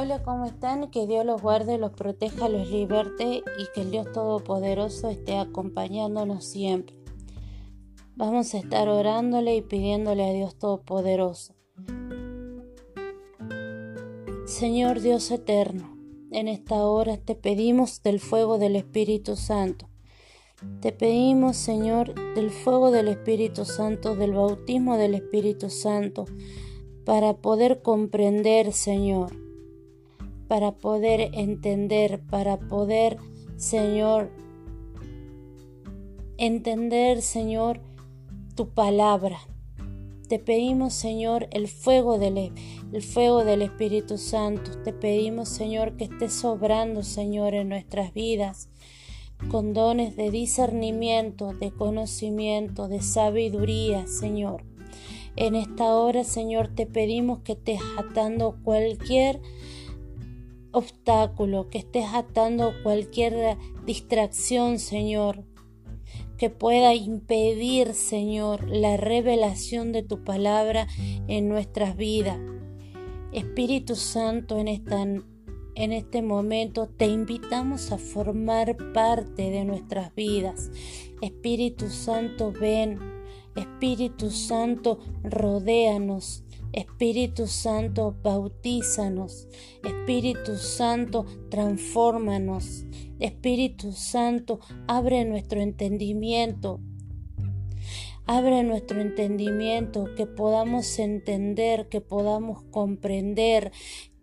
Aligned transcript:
Hola, 0.00 0.22
¿cómo 0.22 0.44
están? 0.44 0.92
Que 0.92 1.08
Dios 1.08 1.26
los 1.26 1.42
guarde, 1.42 1.76
los 1.76 1.90
proteja, 1.90 2.48
los 2.48 2.70
liberte 2.70 3.42
y 3.58 3.66
que 3.74 3.80
el 3.80 3.90
Dios 3.90 4.06
Todopoderoso 4.12 5.08
esté 5.08 5.36
acompañándonos 5.36 6.44
siempre. 6.44 6.94
Vamos 8.14 8.54
a 8.54 8.58
estar 8.58 8.88
orándole 8.88 9.56
y 9.56 9.62
pidiéndole 9.62 10.24
a 10.24 10.32
Dios 10.32 10.56
Todopoderoso. 10.56 11.56
Señor 14.46 15.00
Dios 15.00 15.32
eterno, 15.32 15.98
en 16.30 16.46
esta 16.46 16.76
hora 16.76 17.16
te 17.16 17.34
pedimos 17.34 18.00
del 18.04 18.20
fuego 18.20 18.56
del 18.56 18.76
Espíritu 18.76 19.34
Santo. 19.34 19.88
Te 20.80 20.92
pedimos, 20.92 21.56
Señor, 21.56 22.14
del 22.36 22.52
fuego 22.52 22.92
del 22.92 23.08
Espíritu 23.08 23.64
Santo, 23.64 24.14
del 24.14 24.32
bautismo 24.32 24.96
del 24.96 25.16
Espíritu 25.16 25.70
Santo, 25.70 26.24
para 27.04 27.38
poder 27.38 27.82
comprender, 27.82 28.72
Señor, 28.72 29.47
para 30.48 30.72
poder 30.72 31.30
entender, 31.34 32.20
para 32.30 32.58
poder, 32.58 33.18
Señor, 33.56 34.30
entender, 36.38 37.20
Señor, 37.20 37.80
tu 38.54 38.70
palabra. 38.70 39.38
Te 40.28 40.38
pedimos, 40.38 40.94
Señor, 40.94 41.48
el 41.52 41.68
fuego 41.68 42.18
del, 42.18 42.52
el 42.92 43.02
fuego 43.02 43.44
del 43.44 43.62
Espíritu 43.62 44.18
Santo. 44.18 44.72
Te 44.82 44.92
pedimos, 44.92 45.48
Señor, 45.48 45.96
que 45.96 46.04
estés 46.04 46.32
sobrando, 46.32 47.02
Señor, 47.02 47.54
en 47.54 47.68
nuestras 47.68 48.12
vidas, 48.12 48.68
con 49.50 49.72
dones 49.72 50.16
de 50.16 50.30
discernimiento, 50.30 51.52
de 51.54 51.70
conocimiento, 51.70 52.88
de 52.88 53.00
sabiduría, 53.00 54.06
Señor. 54.06 54.64
En 55.36 55.54
esta 55.54 55.94
hora, 55.94 56.24
Señor, 56.24 56.68
te 56.68 56.84
pedimos 56.84 57.40
que 57.40 57.52
estés 57.52 57.80
atando 57.96 58.56
cualquier 58.64 59.40
obstáculo, 60.72 61.70
que 61.70 61.78
estés 61.78 62.06
atando 62.12 62.72
cualquier 62.82 63.56
distracción, 63.84 64.78
Señor, 64.78 65.44
que 66.36 66.50
pueda 66.50 66.94
impedir, 66.94 67.94
Señor, 67.94 68.68
la 68.68 68.96
revelación 68.96 69.92
de 69.92 70.02
tu 70.02 70.24
palabra 70.24 70.86
en 71.26 71.48
nuestras 71.48 71.96
vidas. 71.96 72.38
Espíritu 73.32 73.96
Santo, 73.96 74.58
en, 74.58 74.68
esta, 74.68 75.02
en 75.02 75.92
este 75.92 76.22
momento 76.22 76.88
te 76.88 77.06
invitamos 77.06 77.92
a 77.92 77.98
formar 77.98 78.76
parte 78.94 79.50
de 79.50 79.64
nuestras 79.64 80.14
vidas. 80.14 80.70
Espíritu 81.20 81.90
Santo, 81.90 82.52
ven 82.52 83.17
Espíritu 83.56 84.30
Santo, 84.30 84.98
rodéanos. 85.22 86.44
Espíritu 86.72 87.46
Santo, 87.46 88.14
bautízanos. 88.22 89.48
Espíritu 89.82 90.56
Santo, 90.56 91.24
transfórmanos. 91.50 92.84
Espíritu 93.18 93.92
Santo, 93.92 94.60
abre 94.86 95.24
nuestro 95.24 95.60
entendimiento. 95.60 96.80
Abre 98.26 98.62
nuestro 98.62 99.00
entendimiento, 99.00 100.14
que 100.14 100.26
podamos 100.26 100.98
entender, 100.98 101.88
que 101.88 102.02
podamos 102.02 102.62
comprender, 102.64 103.72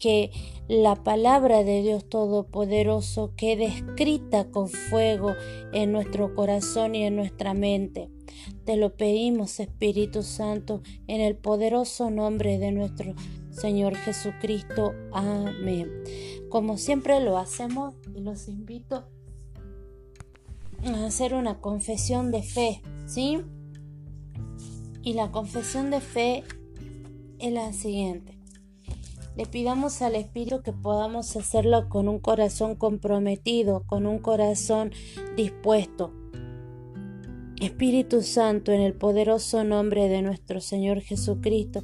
que 0.06 0.30
la 0.68 1.04
palabra 1.04 1.64
de 1.64 1.82
Dios 1.82 2.08
Todopoderoso 2.08 3.34
quede 3.36 3.66
escrita 3.66 4.52
con 4.52 4.70
fuego 4.70 5.34
en 5.74 5.92
nuestro 5.92 6.36
corazón 6.36 6.94
y 6.94 7.06
en 7.06 7.16
nuestra 7.16 7.56
mente. 7.56 8.12
Te 8.66 8.78
lo 8.78 8.96
pedimos, 8.96 9.60
Espíritu 9.60 10.22
Santo, 10.22 10.84
en 11.08 11.22
el 11.22 11.36
poderoso 11.36 12.12
nombre 12.12 12.60
de 12.60 12.72
nuestro 12.72 13.16
Señor 13.50 13.96
Jesucristo. 13.96 14.94
Amén. 15.12 15.90
Como 16.50 16.78
siempre 16.78 17.20
lo 17.20 17.40
hacemos, 17.40 17.96
los 18.14 18.48
invito 18.48 19.08
a 20.84 21.06
hacer 21.08 21.34
una 21.34 21.62
confesión 21.62 22.30
de 22.30 22.44
fe, 22.44 22.84
¿sí? 23.08 23.42
Y 25.02 25.14
la 25.14 25.32
confesión 25.32 25.90
de 25.90 26.00
fe 26.00 26.44
es 27.40 27.52
la 27.52 27.74
siguiente. 27.74 28.35
Le 29.36 29.46
pidamos 29.46 30.02
al 30.02 30.16
Espíritu 30.16 30.62
que 30.62 30.72
podamos 30.72 31.36
hacerlo 31.36 31.90
con 31.90 32.08
un 32.08 32.20
corazón 32.20 32.76
comprometido, 32.76 33.84
con 33.88 34.06
un 34.06 34.20
corazón 34.20 34.92
dispuesto 35.36 36.14
Espíritu 37.62 38.22
Santo, 38.22 38.72
en 38.74 38.82
el 38.82 38.94
poderoso 38.94 39.64
nombre 39.64 40.10
de 40.10 40.22
nuestro 40.22 40.60
Señor 40.60 41.02
Jesucristo, 41.02 41.84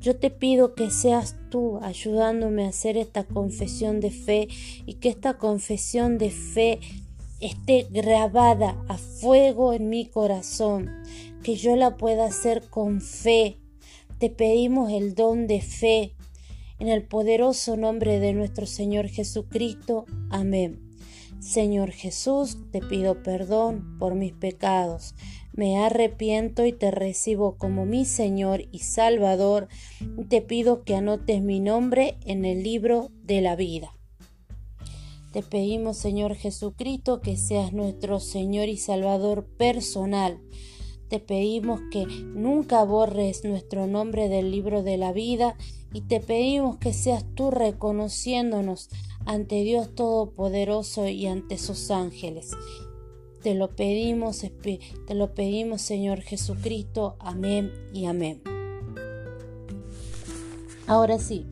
yo 0.00 0.16
te 0.16 0.30
pido 0.30 0.74
que 0.74 0.90
seas 0.90 1.36
tú 1.50 1.78
ayudándome 1.82 2.64
a 2.64 2.68
hacer 2.68 2.96
esta 2.96 3.24
confesión 3.24 4.00
de 4.00 4.10
fe 4.10 4.48
y 4.86 4.94
que 4.94 5.10
esta 5.10 5.36
confesión 5.36 6.16
de 6.16 6.30
fe 6.30 6.80
esté 7.40 7.86
grabada 7.90 8.82
a 8.88 8.96
fuego 8.96 9.74
en 9.74 9.90
mi 9.90 10.06
corazón, 10.06 10.90
que 11.42 11.54
yo 11.56 11.76
la 11.76 11.98
pueda 11.98 12.24
hacer 12.24 12.70
con 12.70 13.02
fe. 13.02 13.58
Te 14.18 14.30
pedimos 14.30 14.90
el 14.90 15.14
don 15.14 15.46
de 15.46 15.60
fe 15.60 16.14
en 16.80 16.88
el 16.88 17.04
poderoso 17.04 17.76
nombre 17.76 18.18
de 18.18 18.32
nuestro 18.32 18.66
Señor 18.66 19.08
Jesucristo. 19.08 20.06
Amén. 20.30 20.80
Señor 21.38 21.90
Jesús, 21.92 22.58
te 22.70 22.80
pido 22.80 23.22
perdón 23.22 23.96
por 23.98 24.14
mis 24.14 24.32
pecados. 24.32 25.14
Me 25.52 25.78
arrepiento 25.78 26.64
y 26.64 26.72
te 26.72 26.90
recibo 26.90 27.56
como 27.56 27.84
mi 27.84 28.04
Señor 28.04 28.64
y 28.72 28.80
Salvador. 28.80 29.68
Te 30.28 30.42
pido 30.42 30.84
que 30.84 30.96
anotes 30.96 31.42
mi 31.42 31.60
nombre 31.60 32.16
en 32.24 32.44
el 32.44 32.62
libro 32.62 33.10
de 33.24 33.40
la 33.40 33.56
vida. 33.56 33.94
Te 35.32 35.42
pedimos, 35.42 35.96
Señor 35.96 36.34
Jesucristo, 36.34 37.20
que 37.20 37.36
seas 37.36 37.72
nuestro 37.72 38.20
Señor 38.20 38.68
y 38.68 38.76
Salvador 38.76 39.44
personal. 39.44 40.40
Te 41.08 41.20
pedimos 41.20 41.80
que 41.90 42.06
nunca 42.06 42.84
borres 42.84 43.44
nuestro 43.44 43.86
nombre 43.86 44.28
del 44.28 44.50
libro 44.50 44.82
de 44.82 44.96
la 44.96 45.12
vida 45.12 45.56
y 45.92 46.02
te 46.02 46.20
pedimos 46.20 46.78
que 46.78 46.92
seas 46.92 47.24
tú 47.34 47.50
reconociéndonos 47.50 48.90
ante 49.26 49.62
Dios 49.62 49.94
Todopoderoso 49.94 51.08
y 51.08 51.26
ante 51.26 51.58
sus 51.58 51.90
ángeles. 51.90 52.52
Te 53.42 53.54
lo 53.54 53.68
pedimos, 53.68 54.40
te 54.40 55.14
lo 55.14 55.34
pedimos, 55.34 55.80
Señor 55.80 56.20
Jesucristo. 56.20 57.16
Amén 57.20 57.72
y 57.92 58.04
amén. 58.04 58.42
Ahora 60.86 61.18
sí, 61.18 61.46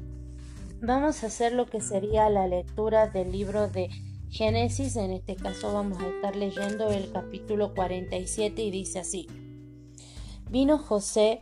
vamos 0.82 1.22
a 1.22 1.28
hacer 1.28 1.53
lo 1.53 1.66
que 1.66 1.81
sería 1.81 2.28
la 2.28 2.47
lectura 2.47 3.06
del 3.09 3.32
libro 3.32 3.69
de 3.69 3.88
Génesis. 4.28 4.97
En 4.97 5.12
este 5.12 5.37
caso 5.37 5.72
vamos 5.72 5.99
a 5.99 6.09
estar 6.09 6.37
leyendo 6.37 6.91
el 6.91 7.10
capítulo 7.10 7.75
47 7.75 8.62
y 8.62 8.70
dice 8.70 8.99
así. 8.99 9.26
Vino 10.50 10.78
José 10.78 11.41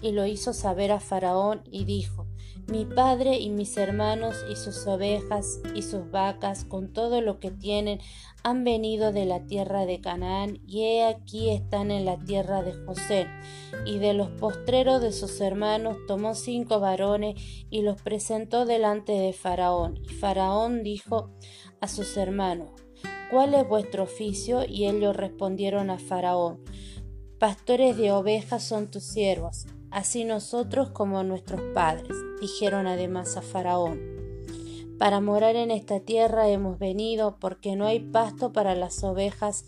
y 0.00 0.12
lo 0.12 0.26
hizo 0.26 0.52
saber 0.52 0.92
a 0.92 1.00
Faraón 1.00 1.62
y 1.70 1.84
dijo, 1.84 2.28
mi 2.68 2.84
padre 2.84 3.38
y 3.38 3.48
mis 3.48 3.78
hermanos 3.78 4.44
y 4.50 4.54
sus 4.54 4.86
ovejas 4.86 5.60
y 5.74 5.80
sus 5.80 6.10
vacas 6.10 6.66
con 6.66 6.92
todo 6.92 7.22
lo 7.22 7.40
que 7.40 7.50
tienen 7.50 7.98
han 8.44 8.62
venido 8.62 9.10
de 9.10 9.24
la 9.24 9.46
tierra 9.46 9.86
de 9.86 10.02
Canaán 10.02 10.60
y 10.66 10.82
he 10.82 11.04
aquí 11.06 11.48
están 11.48 11.90
en 11.90 12.04
la 12.04 12.18
tierra 12.18 12.62
de 12.62 12.74
José. 12.74 13.26
Y 13.86 13.98
de 14.00 14.12
los 14.12 14.28
postreros 14.28 15.00
de 15.00 15.12
sus 15.12 15.40
hermanos 15.40 15.96
tomó 16.06 16.34
cinco 16.34 16.78
varones 16.78 17.42
y 17.70 17.80
los 17.80 18.02
presentó 18.02 18.66
delante 18.66 19.12
de 19.12 19.32
Faraón. 19.32 19.98
Y 20.02 20.08
Faraón 20.12 20.82
dijo 20.82 21.30
a 21.80 21.88
sus 21.88 22.18
hermanos, 22.18 22.68
¿cuál 23.30 23.54
es 23.54 23.66
vuestro 23.66 24.02
oficio? 24.02 24.62
Y 24.68 24.84
ellos 24.84 25.16
respondieron 25.16 25.88
a 25.88 25.98
Faraón, 25.98 26.62
pastores 27.38 27.96
de 27.96 28.12
ovejas 28.12 28.62
son 28.62 28.90
tus 28.90 29.04
siervos 29.04 29.64
así 29.90 30.24
nosotros 30.24 30.90
como 30.90 31.22
nuestros 31.24 31.60
padres, 31.74 32.16
dijeron 32.40 32.86
además 32.86 33.36
a 33.36 33.42
Faraón. 33.42 34.00
Para 34.98 35.20
morar 35.20 35.54
en 35.54 35.70
esta 35.70 36.00
tierra 36.00 36.48
hemos 36.48 36.78
venido, 36.78 37.36
porque 37.38 37.76
no 37.76 37.86
hay 37.86 38.00
pasto 38.00 38.52
para 38.52 38.74
las 38.74 39.04
ovejas 39.04 39.64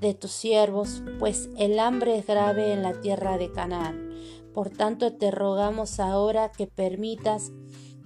de 0.00 0.14
tus 0.14 0.32
siervos, 0.32 1.02
pues 1.18 1.48
el 1.56 1.78
hambre 1.78 2.18
es 2.18 2.26
grave 2.26 2.72
en 2.72 2.82
la 2.82 3.00
tierra 3.00 3.38
de 3.38 3.52
Canaán. 3.52 4.10
Por 4.52 4.70
tanto 4.70 5.12
te 5.12 5.30
rogamos 5.30 6.00
ahora 6.00 6.50
que 6.50 6.66
permitas 6.66 7.52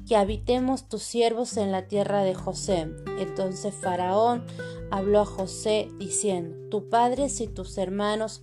que 0.06 0.16
habitemos 0.16 0.88
tus 0.88 1.02
siervos 1.02 1.56
en 1.56 1.72
la 1.72 1.86
tierra 1.86 2.22
de 2.22 2.34
José. 2.34 2.90
Entonces 3.18 3.74
Faraón 3.74 4.44
habló 4.90 5.20
a 5.20 5.26
José 5.26 5.88
diciendo, 5.98 6.56
tu 6.70 6.88
padre 6.88 7.26
y 7.38 7.46
tus 7.48 7.76
hermanos 7.76 8.42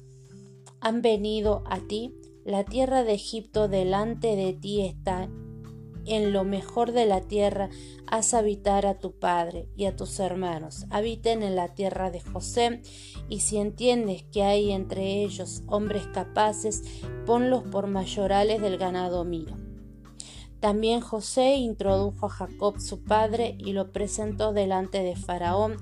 han 0.79 1.01
venido 1.01 1.63
a 1.65 1.79
ti 1.79 2.13
la 2.45 2.63
tierra 2.63 3.03
de 3.03 3.13
Egipto 3.13 3.67
delante 3.67 4.35
de 4.35 4.53
ti 4.53 4.85
está. 4.85 5.27
En 6.05 6.31
lo 6.31 6.43
mejor 6.43 6.91
de 6.91 7.07
la 7.07 7.21
tierra 7.21 7.69
haz 8.05 8.35
habitar 8.35 8.85
a 8.85 8.99
tu 8.99 9.17
padre 9.17 9.67
y 9.75 9.85
a 9.85 9.95
tus 9.95 10.19
hermanos. 10.19 10.85
Habiten 10.91 11.41
en 11.41 11.55
la 11.55 11.69
tierra 11.69 12.11
de 12.11 12.21
José, 12.21 12.83
y 13.27 13.39
si 13.39 13.57
entiendes 13.57 14.23
que 14.31 14.43
hay 14.43 14.71
entre 14.71 15.23
ellos 15.23 15.63
hombres 15.65 16.05
capaces, 16.13 16.83
ponlos 17.25 17.63
por 17.63 17.87
mayorales 17.87 18.61
del 18.61 18.77
ganado 18.77 19.25
mío. 19.25 19.57
También 20.59 21.01
José 21.01 21.55
introdujo 21.55 22.27
a 22.27 22.29
Jacob 22.29 22.79
su 22.79 23.03
padre 23.03 23.57
y 23.57 23.73
lo 23.73 23.91
presentó 23.91 24.53
delante 24.53 25.01
de 25.01 25.15
Faraón, 25.15 25.77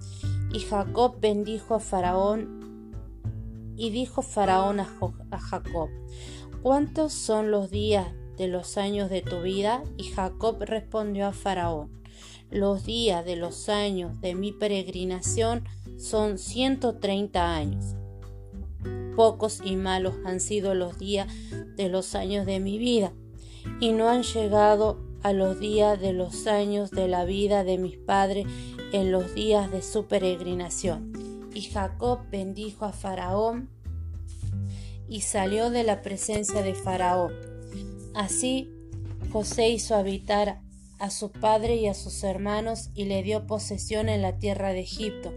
y 0.53 0.59
Jacob 0.59 1.19
bendijo 1.19 1.75
a 1.75 1.81
Faraón 1.81 2.63
y 3.75 3.89
dijo 3.89 4.21
Faraón 4.21 4.79
a, 4.79 5.39
Jacob, 5.39 5.89
¿cuántos 6.63 7.11
son 7.11 7.51
los 7.51 7.69
días 7.69 8.07
de 8.37 8.47
los 8.47 8.77
años 8.77 9.09
de 9.09 9.21
tu 9.21 9.41
vida? 9.41 9.83
Y 9.97 10.05
Jacob 10.05 10.55
respondió 10.61 11.27
a 11.27 11.33
Faraón, 11.33 12.01
los 12.49 12.85
días 12.85 13.25
de 13.25 13.35
los 13.35 13.67
años 13.67 14.19
de 14.21 14.33
mi 14.33 14.53
peregrinación 14.53 15.65
son 15.97 16.37
ciento 16.37 16.95
treinta 16.95 17.53
años. 17.53 17.95
Pocos 19.15 19.59
y 19.63 19.75
malos 19.75 20.15
han 20.25 20.39
sido 20.39 20.73
los 20.73 20.97
días 20.97 21.27
de 21.75 21.89
los 21.89 22.15
años 22.15 22.45
de 22.45 22.61
mi 22.61 22.77
vida, 22.77 23.11
y 23.81 23.91
no 23.91 24.07
han 24.07 24.23
llegado 24.23 25.03
a 25.21 25.33
los 25.33 25.59
días 25.59 25.99
de 25.99 26.13
los 26.13 26.47
años 26.47 26.91
de 26.91 27.09
la 27.09 27.25
vida 27.25 27.63
de 27.63 27.77
mis 27.77 27.97
padres 27.97 28.47
en 28.93 29.11
los 29.11 29.35
días 29.35 29.69
de 29.69 29.81
su 29.81 30.05
peregrinación. 30.05 31.11
Y 31.53 31.61
Jacob 31.61 32.19
bendijo 32.31 32.85
a 32.85 32.93
Faraón 32.93 33.69
y 35.07 35.21
salió 35.21 35.69
de 35.69 35.83
la 35.83 36.01
presencia 36.01 36.61
de 36.61 36.73
Faraón. 36.73 37.33
Así 38.13 38.69
José 39.31 39.69
hizo 39.69 39.95
habitar 39.95 40.61
a 40.99 41.09
su 41.09 41.31
padre 41.31 41.75
y 41.75 41.87
a 41.87 41.93
sus 41.93 42.23
hermanos 42.23 42.89
y 42.93 43.05
le 43.05 43.23
dio 43.23 43.45
posesión 43.45 44.07
en 44.09 44.21
la 44.21 44.37
tierra 44.37 44.73
de 44.73 44.81
Egipto, 44.81 45.33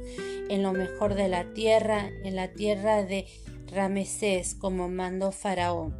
en 0.48 0.62
lo 0.62 0.72
mejor 0.72 1.14
de 1.14 1.28
la 1.28 1.52
tierra, 1.54 2.08
en 2.22 2.36
la 2.36 2.52
tierra 2.52 3.02
de 3.02 3.26
Ramesés, 3.72 4.54
como 4.54 4.88
mandó 4.88 5.32
Faraón. 5.32 5.96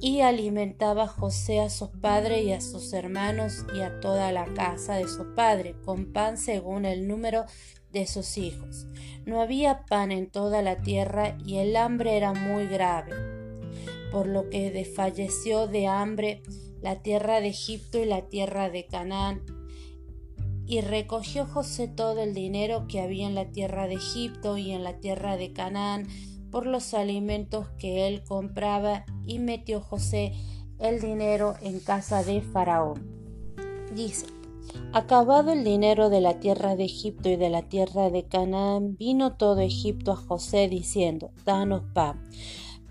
Y 0.00 0.20
alimentaba 0.20 1.06
José 1.06 1.60
a 1.60 1.70
su 1.70 1.90
padre 1.90 2.42
y 2.42 2.52
a 2.52 2.60
sus 2.60 2.92
hermanos 2.92 3.64
y 3.74 3.80
a 3.80 4.00
toda 4.00 4.30
la 4.30 4.44
casa 4.54 4.94
de 4.94 5.08
su 5.08 5.34
padre, 5.34 5.74
con 5.84 6.12
pan 6.12 6.38
según 6.38 6.84
el 6.84 7.08
número 7.08 7.44
de 7.96 8.06
sus 8.06 8.36
hijos. 8.36 8.86
No 9.24 9.40
había 9.40 9.86
pan 9.86 10.12
en 10.12 10.30
toda 10.30 10.62
la 10.62 10.76
tierra 10.76 11.36
y 11.44 11.56
el 11.56 11.76
hambre 11.76 12.16
era 12.16 12.34
muy 12.34 12.66
grave, 12.66 13.12
por 14.12 14.26
lo 14.26 14.50
que 14.50 14.70
desfalleció 14.70 15.66
de 15.66 15.86
hambre 15.86 16.42
la 16.82 17.02
tierra 17.02 17.40
de 17.40 17.48
Egipto 17.48 17.98
y 17.98 18.04
la 18.04 18.22
tierra 18.28 18.68
de 18.68 18.86
Canaán. 18.86 19.42
Y 20.66 20.80
recogió 20.80 21.46
José 21.46 21.88
todo 21.88 22.22
el 22.22 22.34
dinero 22.34 22.86
que 22.86 23.00
había 23.00 23.26
en 23.26 23.34
la 23.34 23.50
tierra 23.50 23.88
de 23.88 23.94
Egipto 23.94 24.58
y 24.58 24.72
en 24.72 24.84
la 24.84 24.98
tierra 24.98 25.36
de 25.36 25.52
Canaán 25.52 26.06
por 26.50 26.66
los 26.66 26.92
alimentos 26.92 27.68
que 27.78 28.06
él 28.08 28.22
compraba 28.24 29.04
y 29.24 29.38
metió 29.38 29.80
José 29.80 30.32
el 30.78 31.00
dinero 31.00 31.54
en 31.62 31.80
casa 31.80 32.22
de 32.22 32.42
Faraón. 32.42 33.16
Dice, 33.94 34.26
acabado 34.96 35.52
el 35.52 35.62
dinero 35.62 36.08
de 36.08 36.22
la 36.22 36.40
tierra 36.40 36.74
de 36.74 36.84
Egipto 36.84 37.28
y 37.28 37.36
de 37.36 37.50
la 37.50 37.60
tierra 37.60 38.08
de 38.08 38.24
Canaán, 38.24 38.96
vino 38.96 39.36
todo 39.36 39.60
Egipto 39.60 40.12
a 40.12 40.16
José 40.16 40.68
diciendo, 40.68 41.32
danos 41.44 41.82
pan. 41.92 42.24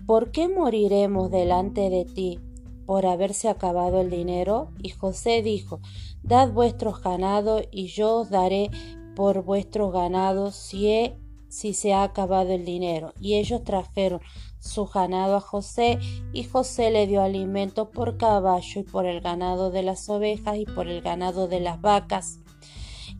¿Por 0.06 0.30
qué 0.30 0.48
moriremos 0.48 1.32
delante 1.32 1.90
de 1.90 2.04
ti? 2.04 2.38
por 2.86 3.04
haberse 3.04 3.48
acabado 3.48 4.00
el 4.00 4.10
dinero? 4.10 4.70
Y 4.80 4.90
José 4.90 5.42
dijo, 5.42 5.80
Dad 6.22 6.52
vuestros 6.52 7.02
ganados 7.02 7.64
y 7.72 7.88
yo 7.88 8.18
os 8.18 8.30
daré 8.30 8.70
por 9.16 9.42
vuestros 9.42 9.92
ganados 9.92 10.54
si, 10.54 11.12
si 11.48 11.74
se 11.74 11.92
ha 11.92 12.04
acabado 12.04 12.52
el 12.52 12.64
dinero. 12.64 13.12
Y 13.20 13.34
ellos 13.34 13.64
trajeron 13.64 14.20
su 14.66 14.86
ganado 14.86 15.36
a 15.36 15.40
José, 15.40 15.98
y 16.32 16.44
José 16.44 16.90
le 16.90 17.06
dio 17.06 17.22
alimento 17.22 17.90
por 17.90 18.16
caballo 18.16 18.80
y 18.80 18.84
por 18.84 19.06
el 19.06 19.20
ganado 19.20 19.70
de 19.70 19.82
las 19.82 20.08
ovejas 20.08 20.56
y 20.58 20.66
por 20.66 20.88
el 20.88 21.00
ganado 21.00 21.48
de 21.48 21.60
las 21.60 21.80
vacas 21.80 22.40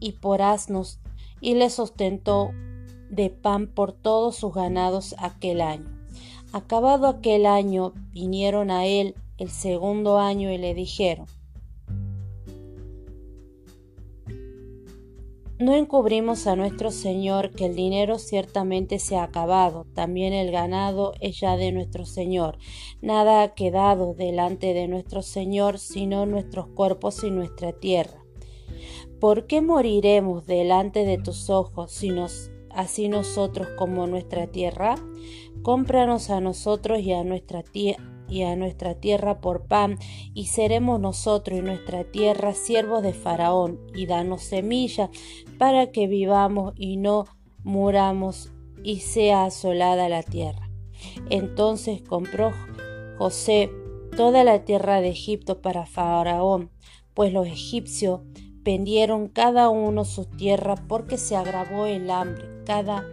y 0.01 0.13
por 0.13 0.43
asnos, 0.43 0.99
y 1.41 1.55
le 1.55 1.71
sustentó 1.71 2.51
de 3.11 3.31
pan 3.31 3.69
por 3.69 3.93
todos 3.93 4.37
sus 4.37 4.53
ganados 4.53 5.15
aquel 5.19 5.61
año. 5.61 5.91
Acabado 6.53 7.07
aquel 7.07 7.47
año, 7.47 7.93
vinieron 8.13 8.71
a 8.71 8.87
él 8.87 9.15
el 9.39 9.51
segundo 9.51 10.19
año 10.19 10.51
y 10.51 10.59
le 10.59 10.75
dijeron, 10.75 11.27
No 15.59 15.73
encubrimos 15.73 16.47
a 16.47 16.55
nuestro 16.55 16.91
Señor 16.91 17.53
que 17.53 17.65
el 17.65 17.75
dinero 17.75 18.19
ciertamente 18.19 18.99
se 18.99 19.17
ha 19.17 19.23
acabado, 19.23 19.87
también 19.95 20.35
el 20.35 20.51
ganado 20.51 21.15
es 21.21 21.41
ya 21.41 21.57
de 21.57 21.73
nuestro 21.73 22.05
Señor. 22.05 22.59
Nada 23.01 23.43
ha 23.43 23.55
quedado 23.55 24.13
delante 24.13 24.75
de 24.75 24.87
nuestro 24.87 25.23
Señor 25.23 25.79
sino 25.79 26.27
nuestros 26.27 26.67
cuerpos 26.67 27.25
y 27.25 27.31
nuestra 27.31 27.73
tierra. 27.73 28.23
¿Por 29.19 29.47
qué 29.47 29.63
moriremos 29.63 30.47
delante 30.47 31.07
de 31.07 31.17
tus 31.17 31.49
ojos 31.49 31.91
si 31.91 32.11
así 32.69 33.09
nosotros 33.09 33.69
como 33.79 34.07
nuestra 34.07 34.49
tierra? 34.49 34.97
Cómpranos 35.63 36.29
a 36.29 36.43
nosotros 36.43 37.01
y 37.01 37.15
a 37.15 37.25
nuestra 37.25 37.63
tierra 37.63 38.16
y 38.29 38.43
a 38.43 38.57
nuestra 38.57 38.95
tierra 38.95 39.41
por 39.41 39.67
pan, 39.67 39.99
y 40.35 40.47
seremos 40.47 41.01
nosotros 41.01 41.59
y 41.59 41.63
nuestra 41.63 42.05
tierra 42.05 42.55
siervos 42.55 43.03
de 43.03 43.13
Faraón, 43.13 43.81
y 43.95 44.07
danos 44.07 44.43
semilla 44.43 45.11
para 45.59 45.91
que 45.91 46.07
vivamos 46.07 46.75
y 46.77 46.97
no 46.97 47.27
muramos 47.65 48.53
y 48.83 49.01
sea 49.01 49.45
asolada 49.45 50.09
la 50.09 50.23
tierra. 50.23 50.71
Entonces 51.31 52.03
compró 52.03 52.53
José 53.19 53.71
toda 54.17 54.45
la 54.45 54.65
tierra 54.65 55.01
de 55.01 55.09
Egipto 55.09 55.61
para 55.61 55.87
Faraón, 55.87 56.71
pues 57.15 57.33
los 57.33 57.47
egipcios 57.47 58.21
vendieron 58.63 59.29
cada 59.29 59.69
uno 59.69 60.05
su 60.05 60.25
tierra 60.25 60.75
porque 60.89 61.19
se 61.19 61.37
agravó 61.37 61.87
el 61.87 62.11
hambre 62.11 62.47
cada 62.65 63.05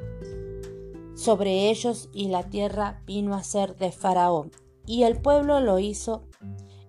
sobre 1.16 1.70
ellos 1.70 2.10
y 2.14 2.28
la 2.28 2.44
tierra 2.50 3.02
vino 3.06 3.36
a 3.36 3.44
ser 3.44 3.76
de 3.76 3.92
Faraón 3.92 4.52
y 4.86 5.04
el 5.04 5.22
pueblo 5.22 5.60
lo 5.60 5.80
hizo 5.80 6.28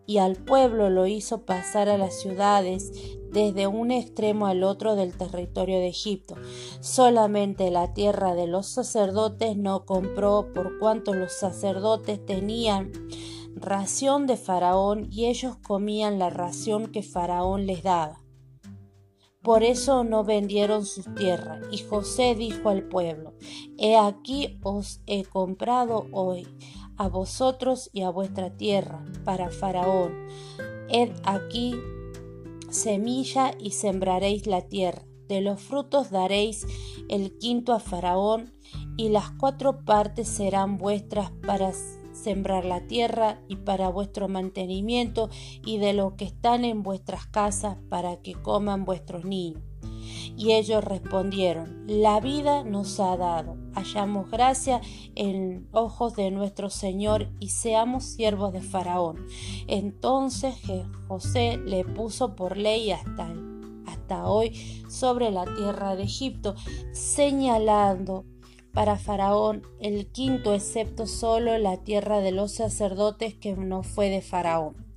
y 0.06 0.19
al 0.19 0.37
pueblo 0.37 0.91
lo 0.91 1.06
hizo 1.06 1.44
pasar 1.44 1.88
a 1.88 1.99
las 1.99 2.20
ciudades 2.20 2.93
desde 3.32 3.67
un 3.67 3.91
extremo 3.91 4.46
al 4.46 4.62
otro 4.62 4.96
del 4.96 5.17
territorio 5.17 5.79
de 5.79 5.88
Egipto. 5.88 6.37
Solamente 6.81 7.70
la 7.70 7.94
tierra 7.94 8.35
de 8.35 8.46
los 8.46 8.67
sacerdotes 8.67 9.56
no 9.56 9.85
compró 9.85 10.52
por 10.52 10.79
cuanto 10.79 11.14
los 11.14 11.32
sacerdotes 11.32 12.25
tenían 12.25 12.92
ración 13.57 14.26
de 14.26 14.37
Faraón 14.37 15.09
y 15.11 15.26
ellos 15.26 15.57
comían 15.57 16.19
la 16.19 16.30
ración 16.30 16.92
que 16.92 17.02
Faraón 17.02 17.66
les 17.66 17.83
daba. 17.83 18.21
Por 19.42 19.62
eso 19.62 20.04
no 20.04 20.25
vendieron 20.25 20.87
sus 20.87 21.04
tierras. 21.16 21.61
Y 21.71 21.78
José 21.78 22.35
dijo 22.35 22.71
al 22.71 22.88
pueblo, 22.88 23.35
He 23.76 23.95
aquí 23.95 24.59
os 24.62 25.02
he 25.07 25.25
comprado 25.25 26.07
hoy 26.12 26.47
a 26.97 27.09
vosotros 27.09 27.91
y 27.93 28.03
a 28.03 28.11
vuestra 28.11 28.57
tierra, 28.57 29.05
para 29.25 29.51
Faraón. 29.51 30.13
Ed 30.89 31.13
aquí 31.25 31.75
semilla 32.71 33.53
y 33.59 33.71
sembraréis 33.71 34.47
la 34.47 34.63
tierra. 34.63 35.03
De 35.29 35.41
los 35.41 35.61
frutos 35.61 36.11
daréis 36.11 36.67
el 37.09 37.39
quinto 37.39 37.73
a 37.73 37.81
Faraón, 37.81 38.53
y 38.97 39.09
las 39.09 39.31
cuatro 39.33 39.85
partes 39.85 40.29
serán 40.29 40.79
vuestras 40.79 41.31
para 41.47 41.73
sembrar 42.13 42.65
la 42.65 42.87
tierra 42.87 43.41
y 43.49 43.57
para 43.57 43.89
vuestro 43.89 44.29
mantenimiento, 44.29 45.31
y 45.65 45.79
de 45.79 45.95
lo 45.95 46.17
que 46.17 46.25
están 46.25 46.65
en 46.65 46.83
vuestras 46.83 47.27
casas 47.27 47.77
para 47.89 48.17
que 48.23 48.35
coman 48.35 48.85
vuestros 48.85 49.25
niños. 49.25 49.63
Y 50.37 50.52
ellos 50.52 50.82
respondieron, 50.82 51.84
la 51.87 52.20
vida 52.20 52.64
nos 52.64 52.99
ha 53.00 53.16
dado, 53.16 53.56
hallamos 53.75 54.30
gracia 54.30 54.80
en 55.14 55.68
ojos 55.73 56.16
de 56.16 56.30
nuestro 56.30 56.70
Señor 56.70 57.28
y 57.40 57.49
seamos 57.49 58.04
siervos 58.04 58.52
de 58.52 58.62
Faraón. 58.62 59.26
Entonces 59.66 60.56
José 61.08 61.58
le 61.58 61.84
puso 61.84 62.34
por 62.34 62.56
ley 62.56 62.90
hasta, 62.90 63.32
hasta 63.87 64.26
hoy 64.26 64.54
sobre 64.88 65.30
la 65.30 65.44
tierra 65.44 65.96
de 65.96 66.04
Egipto, 66.04 66.54
señalando 66.92 68.25
para 68.73 68.99
Faraón 68.99 69.62
el 69.80 70.08
quinto, 70.08 70.52
excepto 70.52 71.06
solo 71.06 71.56
la 71.58 71.78
tierra 71.78 72.20
de 72.20 72.32
los 72.32 72.52
sacerdotes 72.52 73.34
que 73.34 73.54
no 73.54 73.84
fue 73.84 74.11
de 74.11 74.20
Faraón. 74.20 74.94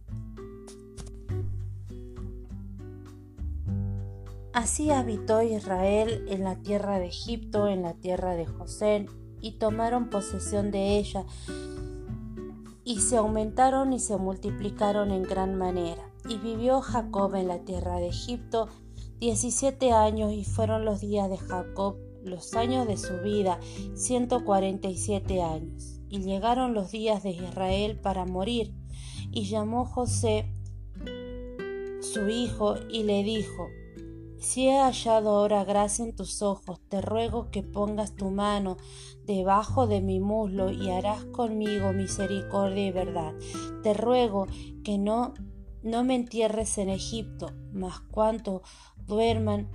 Así 4.58 4.90
habitó 4.90 5.44
Israel 5.44 6.26
en 6.30 6.44
la 6.44 6.56
tierra 6.56 6.98
de 6.98 7.06
Egipto, 7.06 7.68
en 7.68 7.84
la 7.84 7.94
tierra 7.94 8.36
de 8.36 8.48
José, 8.48 9.06
y 9.40 9.60
tomaron 9.60 10.10
posesión 10.10 10.72
de 10.72 10.98
ella, 10.98 11.28
y 12.84 13.00
se 13.02 13.18
aumentaron 13.18 13.94
y 13.94 14.00
se 14.00 14.18
multiplicaron 14.18 15.12
en 15.12 15.22
gran 15.22 15.54
manera. 15.60 16.12
Y 16.28 16.40
vivió 16.40 16.82
Jacob 16.82 17.36
en 17.36 17.50
la 17.50 17.60
tierra 17.66 18.00
de 18.00 18.08
Egipto 18.08 18.68
diecisiete 19.20 19.92
años, 19.92 20.34
y 20.34 20.44
fueron 20.44 20.86
los 20.86 21.02
días 21.02 21.30
de 21.30 21.38
Jacob, 21.38 21.98
los 22.24 22.56
años 22.56 22.88
de 22.88 22.98
su 22.98 23.16
vida, 23.18 23.60
ciento 23.94 24.44
cuarenta 24.44 24.88
y 24.88 24.98
siete 24.98 25.44
años. 25.44 26.00
Y 26.10 26.22
llegaron 26.22 26.74
los 26.74 26.90
días 26.90 27.22
de 27.22 27.30
Israel 27.30 28.00
para 28.00 28.26
morir, 28.26 28.74
y 29.32 29.44
llamó 29.44 29.86
José 29.86 30.52
su 32.02 32.28
hijo 32.28 32.74
y 32.90 33.04
le 33.04 33.22
dijo, 33.22 33.68
si 34.40 34.68
he 34.68 34.78
hallado 34.78 35.30
ahora 35.30 35.64
gracia 35.64 36.06
en 36.06 36.16
tus 36.16 36.42
ojos, 36.42 36.80
te 36.90 37.02
ruego 37.02 37.50
que 37.50 37.64
pongas 37.64 38.16
tu 38.16 38.30
mano 38.30 38.78
debajo 39.26 39.88
de 39.88 40.02
mi 40.02 40.20
muslo 40.20 40.72
y 40.72 40.90
harás 40.90 41.26
conmigo 41.26 41.92
misericordia 41.92 42.88
y 42.88 42.92
verdad. 42.92 43.34
Te 43.84 43.94
ruego 43.94 44.48
que 44.84 44.98
no, 44.98 45.34
no 45.82 46.04
me 46.04 46.16
entierres 46.16 46.78
en 46.78 46.90
Egipto, 46.90 47.52
mas 47.74 48.00
cuanto 48.12 48.62
duerman, 49.08 49.70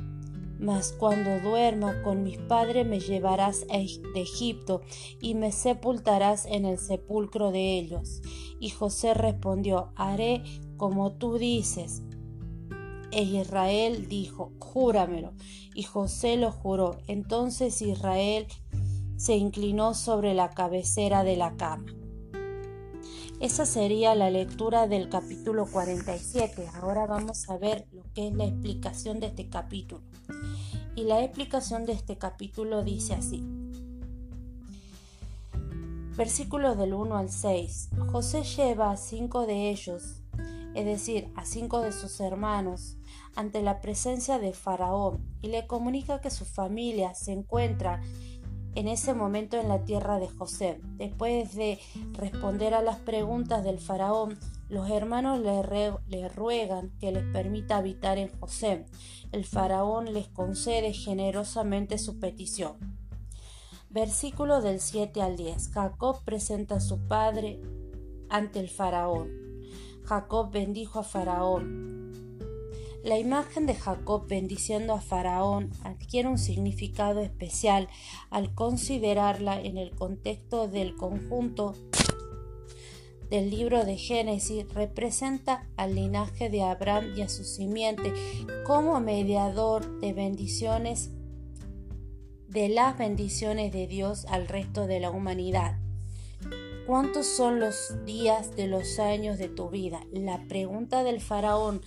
mas 0.60 0.92
cuando 0.92 1.40
duerma 1.40 2.00
con 2.02 2.22
mis 2.22 2.38
padres 2.38 2.86
me 2.86 3.00
llevarás 3.00 3.66
de 3.66 4.20
Egipto 4.20 4.82
y 5.20 5.34
me 5.34 5.50
sepultarás 5.50 6.46
en 6.46 6.66
el 6.66 6.78
sepulcro 6.78 7.50
de 7.50 7.78
ellos. 7.78 8.22
Y 8.60 8.70
José 8.70 9.12
respondió, 9.12 9.92
haré 9.96 10.44
como 10.76 11.12
tú 11.12 11.36
dices 11.36 12.04
e 13.12 13.22
Israel 13.22 14.08
dijo, 14.08 14.52
Júramelo. 14.58 15.32
Y 15.74 15.84
José 15.84 16.36
lo 16.36 16.50
juró. 16.50 16.98
Entonces 17.06 17.80
Israel 17.82 18.46
se 19.16 19.36
inclinó 19.36 19.94
sobre 19.94 20.34
la 20.34 20.50
cabecera 20.50 21.22
de 21.22 21.36
la 21.36 21.56
cama. 21.56 21.86
Esa 23.40 23.66
sería 23.66 24.14
la 24.14 24.30
lectura 24.30 24.86
del 24.86 25.08
capítulo 25.08 25.66
47. 25.66 26.68
Ahora 26.74 27.06
vamos 27.06 27.48
a 27.50 27.56
ver 27.58 27.86
lo 27.92 28.04
que 28.14 28.28
es 28.28 28.34
la 28.34 28.44
explicación 28.44 29.20
de 29.20 29.26
este 29.26 29.48
capítulo. 29.48 30.02
Y 30.94 31.04
la 31.04 31.22
explicación 31.24 31.84
de 31.84 31.92
este 31.92 32.18
capítulo 32.18 32.84
dice 32.84 33.14
así. 33.14 33.42
Versículos 36.16 36.78
del 36.78 36.94
1 36.94 37.16
al 37.16 37.30
6. 37.30 37.90
José 38.12 38.44
lleva 38.44 38.90
a 38.90 38.96
cinco 38.96 39.46
de 39.46 39.70
ellos, 39.70 40.20
es 40.74 40.84
decir, 40.84 41.32
a 41.34 41.44
cinco 41.44 41.80
de 41.80 41.92
sus 41.92 42.20
hermanos, 42.20 42.96
ante 43.34 43.62
la 43.62 43.80
presencia 43.80 44.38
de 44.38 44.52
Faraón 44.52 45.24
y 45.40 45.48
le 45.48 45.66
comunica 45.66 46.20
que 46.20 46.30
su 46.30 46.44
familia 46.44 47.14
se 47.14 47.32
encuentra 47.32 48.00
en 48.74 48.88
ese 48.88 49.14
momento 49.14 49.58
en 49.58 49.68
la 49.68 49.84
tierra 49.84 50.18
de 50.18 50.28
José. 50.28 50.80
Después 50.96 51.54
de 51.54 51.78
responder 52.12 52.74
a 52.74 52.82
las 52.82 52.98
preguntas 52.98 53.64
del 53.64 53.78
faraón, 53.78 54.38
los 54.68 54.90
hermanos 54.90 55.40
le, 55.40 56.28
ruegan 56.28 56.90
que 56.98 57.12
les 57.12 57.24
permita 57.24 57.76
habitar 57.76 58.18
en 58.18 58.30
José. 58.40 58.86
El 59.30 59.44
faraón 59.44 60.12
les 60.12 60.28
concede 60.28 60.92
generosamente 60.92 61.98
su 61.98 62.18
petición. 62.18 62.76
Versículo 63.90 64.62
del 64.62 64.80
7 64.80 65.20
al 65.20 65.36
10. 65.36 65.70
Jacob 65.70 66.24
presenta 66.24 66.76
a 66.76 66.80
su 66.80 67.06
padre 67.06 67.60
ante 68.30 68.58
el 68.60 68.70
faraón. 68.70 69.30
Jacob 70.04 70.50
bendijo 70.50 71.00
a 71.00 71.04
faraón. 71.04 72.21
La 73.04 73.18
imagen 73.18 73.66
de 73.66 73.74
Jacob 73.74 74.28
bendiciendo 74.28 74.92
a 74.92 75.00
Faraón 75.00 75.70
adquiere 75.82 76.28
un 76.28 76.38
significado 76.38 77.20
especial 77.20 77.88
al 78.30 78.54
considerarla 78.54 79.60
en 79.60 79.76
el 79.76 79.90
contexto 79.90 80.68
del 80.68 80.94
conjunto 80.94 81.74
del 83.32 83.48
libro 83.48 83.86
de 83.86 83.96
Génesis 83.96 84.66
representa 84.74 85.66
al 85.78 85.94
linaje 85.94 86.50
de 86.50 86.62
Abraham 86.62 87.14
y 87.16 87.22
a 87.22 87.30
su 87.30 87.44
simiente 87.44 88.12
como 88.66 89.00
mediador 89.00 90.00
de 90.00 90.12
bendiciones 90.12 91.10
de 92.46 92.68
las 92.68 92.98
bendiciones 92.98 93.72
de 93.72 93.86
Dios 93.86 94.26
al 94.26 94.46
resto 94.46 94.86
de 94.86 95.00
la 95.00 95.10
humanidad. 95.10 95.78
¿Cuántos 96.86 97.26
son 97.26 97.58
los 97.58 98.04
días 98.04 98.54
de 98.54 98.66
los 98.66 98.98
años 98.98 99.38
de 99.38 99.48
tu 99.48 99.70
vida? 99.70 100.00
La 100.12 100.46
pregunta 100.46 101.02
del 101.02 101.22
faraón 101.22 101.80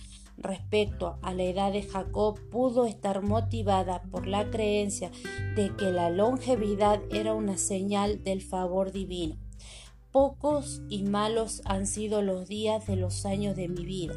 respecto 0.46 1.18
a 1.22 1.34
la 1.34 1.44
edad 1.44 1.72
de 1.72 1.82
Jacob 1.82 2.38
pudo 2.50 2.86
estar 2.86 3.22
motivada 3.22 4.02
por 4.10 4.26
la 4.26 4.50
creencia 4.50 5.10
de 5.54 5.74
que 5.76 5.90
la 5.90 6.10
longevidad 6.10 7.00
era 7.10 7.34
una 7.34 7.58
señal 7.58 8.22
del 8.22 8.42
favor 8.42 8.92
divino. 8.92 9.36
Pocos 10.10 10.82
y 10.88 11.02
malos 11.02 11.60
han 11.64 11.86
sido 11.86 12.22
los 12.22 12.48
días 12.48 12.86
de 12.86 12.96
los 12.96 13.26
años 13.26 13.56
de 13.56 13.68
mi 13.68 13.84
vida. 13.84 14.14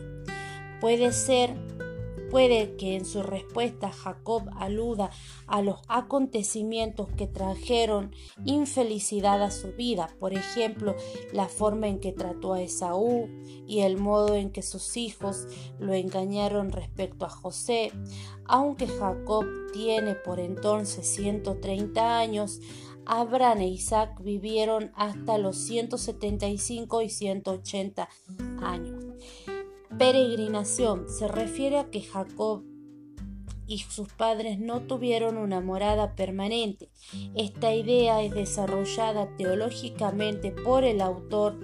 Puede 0.80 1.12
ser 1.12 1.56
Puede 2.30 2.76
que 2.76 2.96
en 2.96 3.06
su 3.06 3.24
respuesta 3.24 3.92
Jacob 3.92 4.44
aluda 4.56 5.10
a 5.48 5.62
los 5.62 5.80
acontecimientos 5.88 7.10
que 7.18 7.26
trajeron 7.26 8.14
infelicidad 8.46 9.42
a 9.42 9.50
su 9.50 9.74
vida, 9.74 10.10
por 10.20 10.34
ejemplo, 10.34 10.96
la 11.34 11.48
forma 11.48 11.88
en 11.88 12.00
que 12.00 12.12
trató 12.12 12.54
a 12.54 12.62
Esaú 12.62 13.28
y 13.68 13.80
el 13.80 13.98
modo 13.98 14.36
en 14.36 14.52
que 14.52 14.62
sus 14.62 14.96
hijos 14.96 15.48
lo 15.80 15.94
engañaron 15.94 16.72
respecto 16.72 17.26
a 17.26 17.30
José. 17.30 17.92
Aunque 18.46 18.88
Jacob 18.88 19.46
tiene 19.74 20.16
por 20.16 20.40
entonces 20.40 21.08
130 21.08 22.18
años, 22.20 22.60
Abraham 23.06 23.62
e 23.62 23.68
Isaac 23.70 24.22
vivieron 24.22 24.92
hasta 24.94 25.40
los 25.40 25.58
175 25.58 27.02
y 27.02 27.10
180 27.10 28.08
años. 28.62 29.04
Peregrinación 30.00 31.10
se 31.10 31.28
refiere 31.28 31.78
a 31.78 31.90
que 31.90 32.00
Jacob 32.00 32.64
y 33.68 33.80
sus 33.80 34.08
padres 34.14 34.58
no 34.58 34.84
tuvieron 34.84 35.38
una 35.38 35.60
morada 35.60 36.16
permanente. 36.16 36.90
Esta 37.36 37.76
idea 37.76 38.24
es 38.24 38.34
desarrollada 38.34 39.36
teológicamente 39.36 40.54
por 40.54 40.86
el 40.86 41.02
autor 41.02 41.60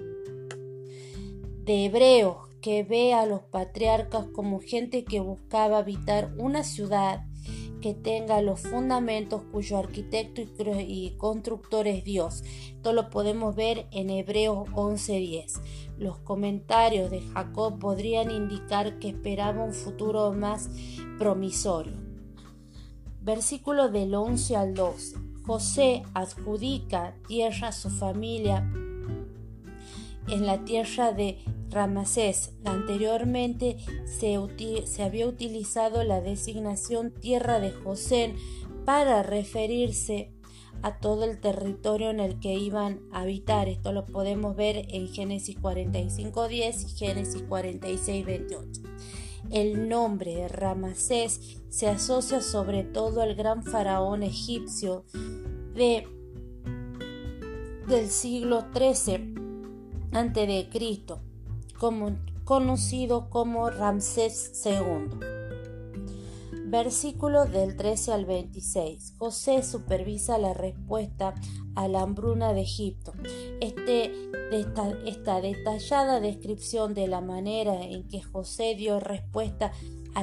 de 1.64 1.86
Hebreos, 1.86 2.50
que 2.62 2.84
ve 2.84 3.14
a 3.14 3.26
los 3.26 3.40
patriarcas 3.44 4.26
como 4.34 4.60
gente 4.60 5.06
que 5.06 5.22
buscaba 5.22 5.78
habitar 5.78 6.34
una 6.38 6.66
ciudad 6.66 7.24
que 7.86 7.94
tenga 7.94 8.42
los 8.42 8.62
fundamentos 8.62 9.44
cuyo 9.52 9.78
arquitecto 9.78 10.42
y 10.42 11.14
constructor 11.20 11.86
es 11.88 12.04
Dios. 12.04 12.42
Esto 12.70 12.94
lo 12.94 13.12
podemos 13.12 13.56
ver 13.56 13.86
en 13.92 14.10
Hebreos 14.10 14.68
11:10. 14.74 15.62
Los 16.00 16.18
comentarios 16.18 17.12
de 17.12 17.22
Jacob 17.22 17.78
podrían 17.78 18.32
indicar 18.32 18.98
que 18.98 19.10
esperaba 19.10 19.64
un 19.64 19.76
futuro 19.76 20.34
más 20.34 20.68
promisorio. 21.20 21.94
Versículo 23.22 23.90
del 23.90 24.16
11 24.16 24.56
al 24.56 24.74
12. 24.74 25.18
José 25.46 26.02
adjudica 26.16 27.14
tierra 27.28 27.68
a 27.68 27.72
su 27.72 27.92
familia 27.92 28.68
en 30.28 30.46
la 30.46 30.64
tierra 30.64 31.12
de 31.12 31.38
Ramasés. 31.70 32.54
Anteriormente 32.64 33.78
se, 34.06 34.36
había 35.04 35.28
utilizado 35.28 36.04
la 36.04 36.22
designación 36.22 37.12
tierra 37.12 37.60
de 37.60 37.72
José 37.72 38.34
para 38.86 39.24
referirse 39.24 40.32
a 40.82 41.00
todo 41.00 41.24
el 41.24 41.40
territorio 41.40 42.10
en 42.10 42.20
el 42.20 42.40
que 42.40 42.54
iban 42.54 43.02
a 43.12 43.22
habitar. 43.22 43.68
Esto 43.68 43.92
lo 43.92 44.06
podemos 44.06 44.56
ver 44.56 44.86
en 44.90 45.08
Génesis 45.08 45.58
45.10 45.58 46.86
y 46.86 46.90
Génesis 46.96 47.44
46.28. 47.44 48.82
El 49.52 49.90
nombre 49.90 50.36
de 50.36 50.48
Ramasés 50.48 51.60
se 51.70 51.88
asocia 51.88 52.42
sobre 52.42 52.84
todo 52.84 53.22
al 53.22 53.36
gran 53.36 53.64
faraón 53.64 54.24
egipcio 54.24 55.06
de, 55.76 56.08
del 57.88 58.10
siglo 58.10 58.66
XIII 58.74 59.45
a.C., 60.12 60.70
como, 61.80 62.16
conocido 62.44 63.30
como 63.30 63.70
Ramsés 63.70 64.52
II. 64.66 65.18
Versículo 66.68 67.46
del 67.46 67.76
13 67.76 68.12
al 68.12 68.26
26. 68.26 69.16
José 69.18 69.62
supervisa 69.64 70.38
la 70.38 70.54
respuesta 70.54 71.36
a 71.76 71.88
la 71.88 72.02
hambruna 72.02 72.54
de 72.54 72.62
Egipto. 72.62 73.14
Este, 73.62 74.12
esta, 74.52 74.90
esta 75.06 75.42
detallada 75.42 76.20
descripción 76.20 76.94
de 76.94 77.08
la 77.08 77.22
manera 77.22 77.84
en 77.84 78.08
que 78.08 78.22
José 78.22 78.76
dio 78.76 79.00
respuesta 79.00 79.68
a 79.68 79.72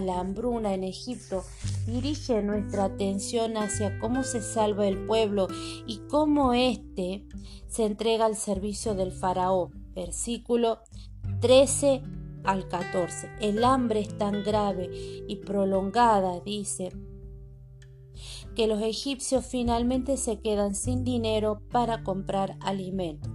la 0.01 0.21
hambruna 0.21 0.75
en 0.75 0.85
Egipto 0.85 1.45
dirige 1.87 2.43
nuestra 2.43 2.85
atención 2.85 3.57
hacia 3.57 3.99
cómo 3.99 4.23
se 4.23 4.41
salva 4.41 4.87
el 4.87 5.07
pueblo 5.07 5.49
y 5.87 6.01
cómo 6.09 6.55
éste 6.55 7.27
se 7.67 7.85
entrega 7.85 8.27
al 8.27 8.37
servicio 8.37 8.95
del 8.95 9.13
faraón. 9.13 9.71
Versículo 9.95 10.81
13 11.41 12.03
al 12.45 12.69
14. 12.69 13.29
El 13.41 13.65
hambre 13.65 14.01
es 14.01 14.17
tan 14.17 14.43
grave 14.43 14.91
y 15.29 15.37
prolongada, 15.37 16.41
dice, 16.41 16.91
que 18.55 18.67
los 18.67 18.83
egipcios 18.83 19.47
finalmente 19.47 20.17
se 20.17 20.41
quedan 20.41 20.75
sin 20.75 21.05
dinero 21.05 21.63
para 21.71 22.03
comprar 22.03 22.57
alimento. 22.61 23.31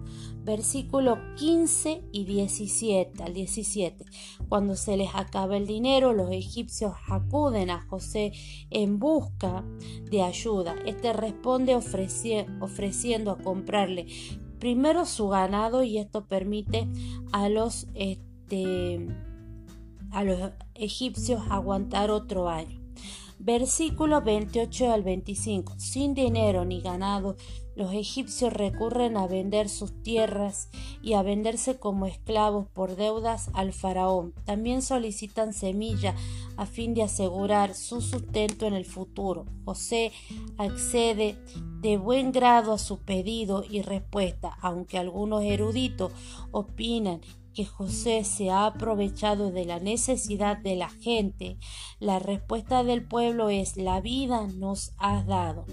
Versículo 0.47 1.19
15 1.35 2.03
y 2.13 2.23
17 2.23 3.21
al 3.21 3.33
17. 3.33 4.05
Cuando 4.47 4.77
se 4.77 4.95
les 4.95 5.09
acaba 5.13 5.57
el 5.57 5.67
dinero, 5.67 6.13
los 6.13 6.31
egipcios 6.31 6.93
acuden 7.09 7.69
a 7.69 7.85
José 7.89 8.31
en 8.69 8.97
busca 8.97 9.65
de 10.09 10.21
ayuda. 10.21 10.73
Este 10.85 11.11
responde 11.11 11.75
ofreciendo 11.75 13.31
a 13.31 13.37
comprarle 13.37 14.05
primero 14.57 15.05
su 15.05 15.27
ganado 15.27 15.83
y 15.83 15.97
esto 15.97 16.27
permite 16.27 16.87
a 17.33 17.49
los 17.49 17.87
este, 17.93 19.05
a 20.11 20.23
los 20.23 20.51
egipcios 20.75 21.41
aguantar 21.49 22.09
otro 22.09 22.47
año. 22.47 22.76
Versículo 23.39 24.21
28 24.21 24.91
al 24.91 25.03
25. 25.03 25.75
Sin 25.77 26.13
dinero 26.13 26.65
ni 26.65 26.81
ganado, 26.81 27.35
los 27.75 27.93
egipcios 27.93 28.51
recurren 28.51 29.17
a 29.17 29.27
vender 29.27 29.69
sus 29.69 30.01
tierras 30.01 30.69
y 31.03 31.13
a 31.13 31.21
venderse 31.21 31.77
como 31.77 32.07
esclavos 32.07 32.67
por 32.67 32.95
deudas 32.95 33.51
al 33.53 33.73
faraón. 33.73 34.33
También 34.45 34.81
solicitan 34.81 35.53
semilla 35.53 36.15
a 36.57 36.65
fin 36.65 36.95
de 36.95 37.03
asegurar 37.03 37.75
su 37.75 38.01
sustento 38.01 38.65
en 38.65 38.73
el 38.73 38.85
futuro. 38.85 39.45
José 39.63 40.11
accede 40.57 41.37
de 41.81 41.97
buen 41.97 42.31
grado 42.31 42.73
a 42.73 42.79
su 42.79 42.97
pedido 42.97 43.63
y 43.69 43.83
respuesta, 43.83 44.57
aunque 44.61 44.97
algunos 44.97 45.43
eruditos 45.43 46.11
opinan 46.51 47.21
que 47.57 47.65
José 47.65 48.23
se 48.23 48.51
ha 48.51 48.67
aprovechado 48.67 49.49
de 49.49 49.65
la 49.65 49.79
necesidad 49.79 50.57
de 50.57 50.75
la 50.75 50.89
gente, 50.89 51.57
la 51.99 52.19
respuesta 52.19 52.83
del 52.83 53.03
pueblo 53.03 53.49
es 53.49 53.77
la 53.77 53.99
vida 53.99 54.45
nos 54.45 54.93
has 54.99 55.25
dado 55.25 55.65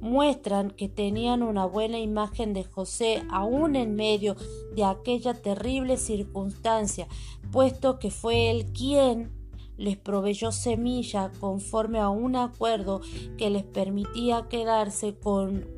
muestran 0.00 0.72
que 0.72 0.88
tenían 0.88 1.44
una 1.44 1.64
buena 1.64 2.00
imagen 2.00 2.54
de 2.54 2.64
José 2.64 3.22
aún 3.30 3.76
en 3.76 3.94
medio 3.94 4.34
de 4.74 4.82
aquella 4.82 5.32
terrible 5.32 5.96
circunstancia, 5.96 7.06
puesto 7.52 8.00
que 8.00 8.10
fue 8.10 8.50
él 8.50 8.72
quien 8.72 9.30
les 9.76 9.96
proveyó 9.96 10.50
semilla 10.50 11.30
conforme 11.38 12.00
a 12.00 12.08
un 12.08 12.34
acuerdo 12.34 13.00
que 13.38 13.48
les 13.48 13.62
permitía 13.62 14.48
quedarse 14.48 15.14
con, 15.14 15.68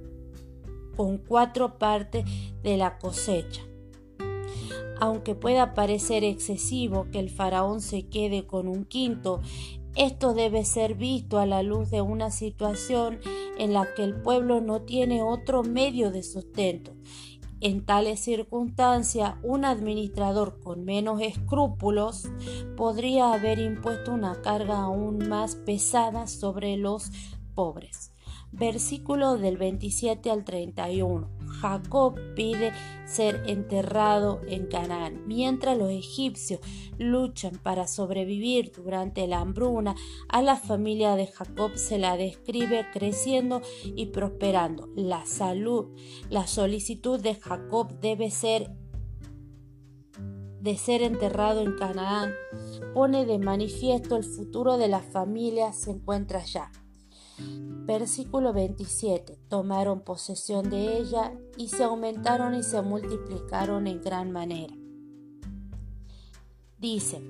con 0.96 1.18
cuatro 1.18 1.76
partes 1.78 2.24
de 2.62 2.78
la 2.78 2.96
cosecha. 2.96 3.60
Aunque 5.04 5.34
pueda 5.34 5.75
parecer 5.75 6.25
excesivo 6.25 7.08
que 7.12 7.18
el 7.18 7.28
faraón 7.28 7.82
se 7.82 8.08
quede 8.08 8.46
con 8.46 8.66
un 8.66 8.87
quinto, 8.87 9.42
esto 9.96 10.32
debe 10.32 10.64
ser 10.64 10.94
visto 10.94 11.38
a 11.38 11.44
la 11.44 11.62
luz 11.62 11.90
de 11.90 12.00
una 12.00 12.30
situación 12.30 13.18
en 13.58 13.75
la 13.75 13.87
que 13.94 14.02
el 14.02 14.23
pueblo 14.23 14.62
no 14.62 14.80
tiene 14.80 15.20
otro 15.23 15.62
medio 15.62 16.11
de 16.11 16.23
sustento. 16.23 16.94
En 17.61 17.84
tales 17.84 18.20
circunstancias, 18.20 19.34
un 19.42 19.66
administrador 19.66 20.58
con 20.61 20.87
menos 20.87 21.20
escrúpulos 21.20 22.26
podría 22.75 23.34
haber 23.34 23.58
impuesto 23.58 24.11
una 24.11 24.40
carga 24.40 24.84
aún 24.84 25.28
más 25.28 25.54
pesada 25.54 26.26
sobre 26.26 26.78
los 26.78 27.11
pobres. 27.54 28.14
Versículo 28.52 29.37
del 29.37 29.58
27 29.58 30.30
al 30.30 30.44
31. 30.44 31.28
Jacob 31.64 32.21
pide 32.37 32.73
ser 33.06 33.42
enterrado 33.47 34.42
en 34.47 34.66
Canaán. 34.66 35.26
Mientras 35.26 35.78
los 35.78 35.88
egipcios 35.88 36.61
luchan 36.99 37.59
para 37.62 37.87
sobrevivir 37.87 38.71
durante 38.71 39.26
la 39.26 39.40
hambruna, 39.40 39.94
a 40.28 40.42
la 40.42 40.56
familia 40.56 41.16
de 41.16 41.26
Jacob 41.26 41.71
se 41.76 41.97
la 41.97 42.18
describe 42.18 42.87
creciendo 42.92 43.62
y 43.83 44.06
prosperando. 44.06 44.90
La 44.94 45.25
salud, 45.25 45.87
la 46.28 46.47
solicitud 46.47 47.18
de 47.18 47.35
Jacob 47.35 47.99
debe 47.99 48.30
ser 48.30 48.71
de 50.61 50.76
ser 50.76 51.02
enterrado 51.02 51.62
en 51.62 51.76
Canaán, 51.76 52.35
pone 52.92 53.25
de 53.25 53.38
manifiesto 53.38 54.16
el 54.16 54.25
futuro 54.25 54.76
de 54.76 54.88
la 54.88 55.00
familia 55.00 55.73
se 55.73 55.92
encuentra 55.92 56.40
allá. 56.40 56.71
Versículo 57.38 58.53
27. 58.53 59.38
Tomaron 59.49 60.00
posesión 60.00 60.71
de 60.71 60.99
ella 60.99 61.33
y 61.57 61.69
se 61.69 61.85
aumentaron 61.85 62.55
y 62.55 62.62
se 62.62 62.81
multiplicaron 62.83 63.87
en 63.87 64.00
gran 64.00 64.33
manera. 64.33 64.75
Dice, 66.79 67.23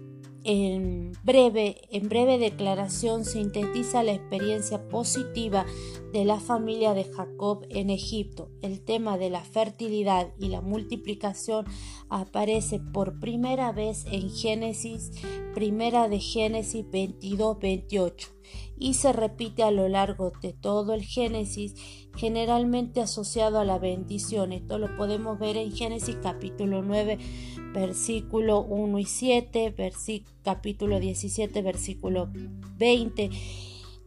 en 0.44 1.12
breve, 1.24 1.88
en 1.90 2.08
breve 2.08 2.38
declaración 2.38 3.24
sintetiza 3.24 4.02
la 4.02 4.12
experiencia 4.12 4.88
positiva 4.88 5.64
de 6.12 6.24
la 6.24 6.38
familia 6.38 6.92
de 6.92 7.04
Jacob 7.04 7.64
en 7.70 7.88
Egipto. 7.88 8.50
El 8.60 8.84
tema 8.84 9.16
de 9.16 9.30
la 9.30 9.42
fertilidad 9.42 10.32
y 10.38 10.48
la 10.48 10.60
multiplicación 10.60 11.64
aparece 12.10 12.78
por 12.78 13.18
primera 13.20 13.72
vez 13.72 14.04
en 14.12 14.30
Génesis, 14.30 15.12
primera 15.54 16.08
de 16.08 16.20
Génesis 16.20 16.84
22-28 16.84 18.34
y 18.78 18.94
se 18.94 19.12
repite 19.12 19.62
a 19.62 19.70
lo 19.70 19.88
largo 19.88 20.32
de 20.42 20.52
todo 20.52 20.94
el 20.94 21.02
Génesis, 21.02 21.74
generalmente 22.16 23.00
asociado 23.00 23.58
a 23.58 23.64
la 23.64 23.78
bendición. 23.78 24.52
Esto 24.52 24.78
lo 24.78 24.96
podemos 24.96 25.38
ver 25.38 25.56
en 25.56 25.72
Génesis 25.72 26.16
capítulo 26.22 26.82
9, 26.82 27.18
versículo 27.72 28.60
1 28.62 28.98
y 28.98 29.04
7, 29.04 29.74
capítulo 30.42 31.00
17, 31.00 31.62
versículo 31.62 32.30
20 32.78 33.30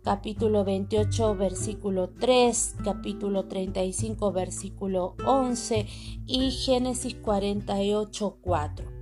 capítulo 0.04 0.64
28, 0.64 1.36
versículo 1.36 2.10
3, 2.18 2.76
capítulo 2.82 3.44
35, 3.44 4.32
versículo 4.32 5.16
11 5.26 5.86
y 6.26 6.52
Génesis 6.52 7.16
48, 7.16 8.38
4. 8.40 8.97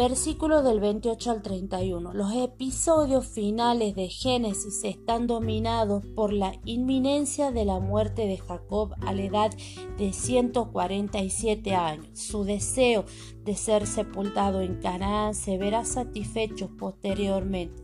Versículo 0.00 0.62
del 0.62 0.80
28 0.80 1.30
al 1.30 1.42
31. 1.42 2.14
Los 2.14 2.32
episodios 2.32 3.26
finales 3.26 3.94
de 3.94 4.08
Génesis 4.08 4.82
están 4.82 5.26
dominados 5.26 6.06
por 6.16 6.32
la 6.32 6.54
inminencia 6.64 7.50
de 7.50 7.66
la 7.66 7.80
muerte 7.80 8.26
de 8.26 8.38
Jacob 8.38 8.94
a 9.02 9.12
la 9.12 9.22
edad 9.22 9.50
de 9.98 10.14
147 10.14 11.74
años. 11.74 12.18
Su 12.18 12.44
deseo 12.44 13.04
de 13.44 13.54
ser 13.54 13.86
sepultado 13.86 14.62
en 14.62 14.80
Canaán 14.80 15.34
se 15.34 15.58
verá 15.58 15.84
satisfecho 15.84 16.74
posteriormente, 16.78 17.82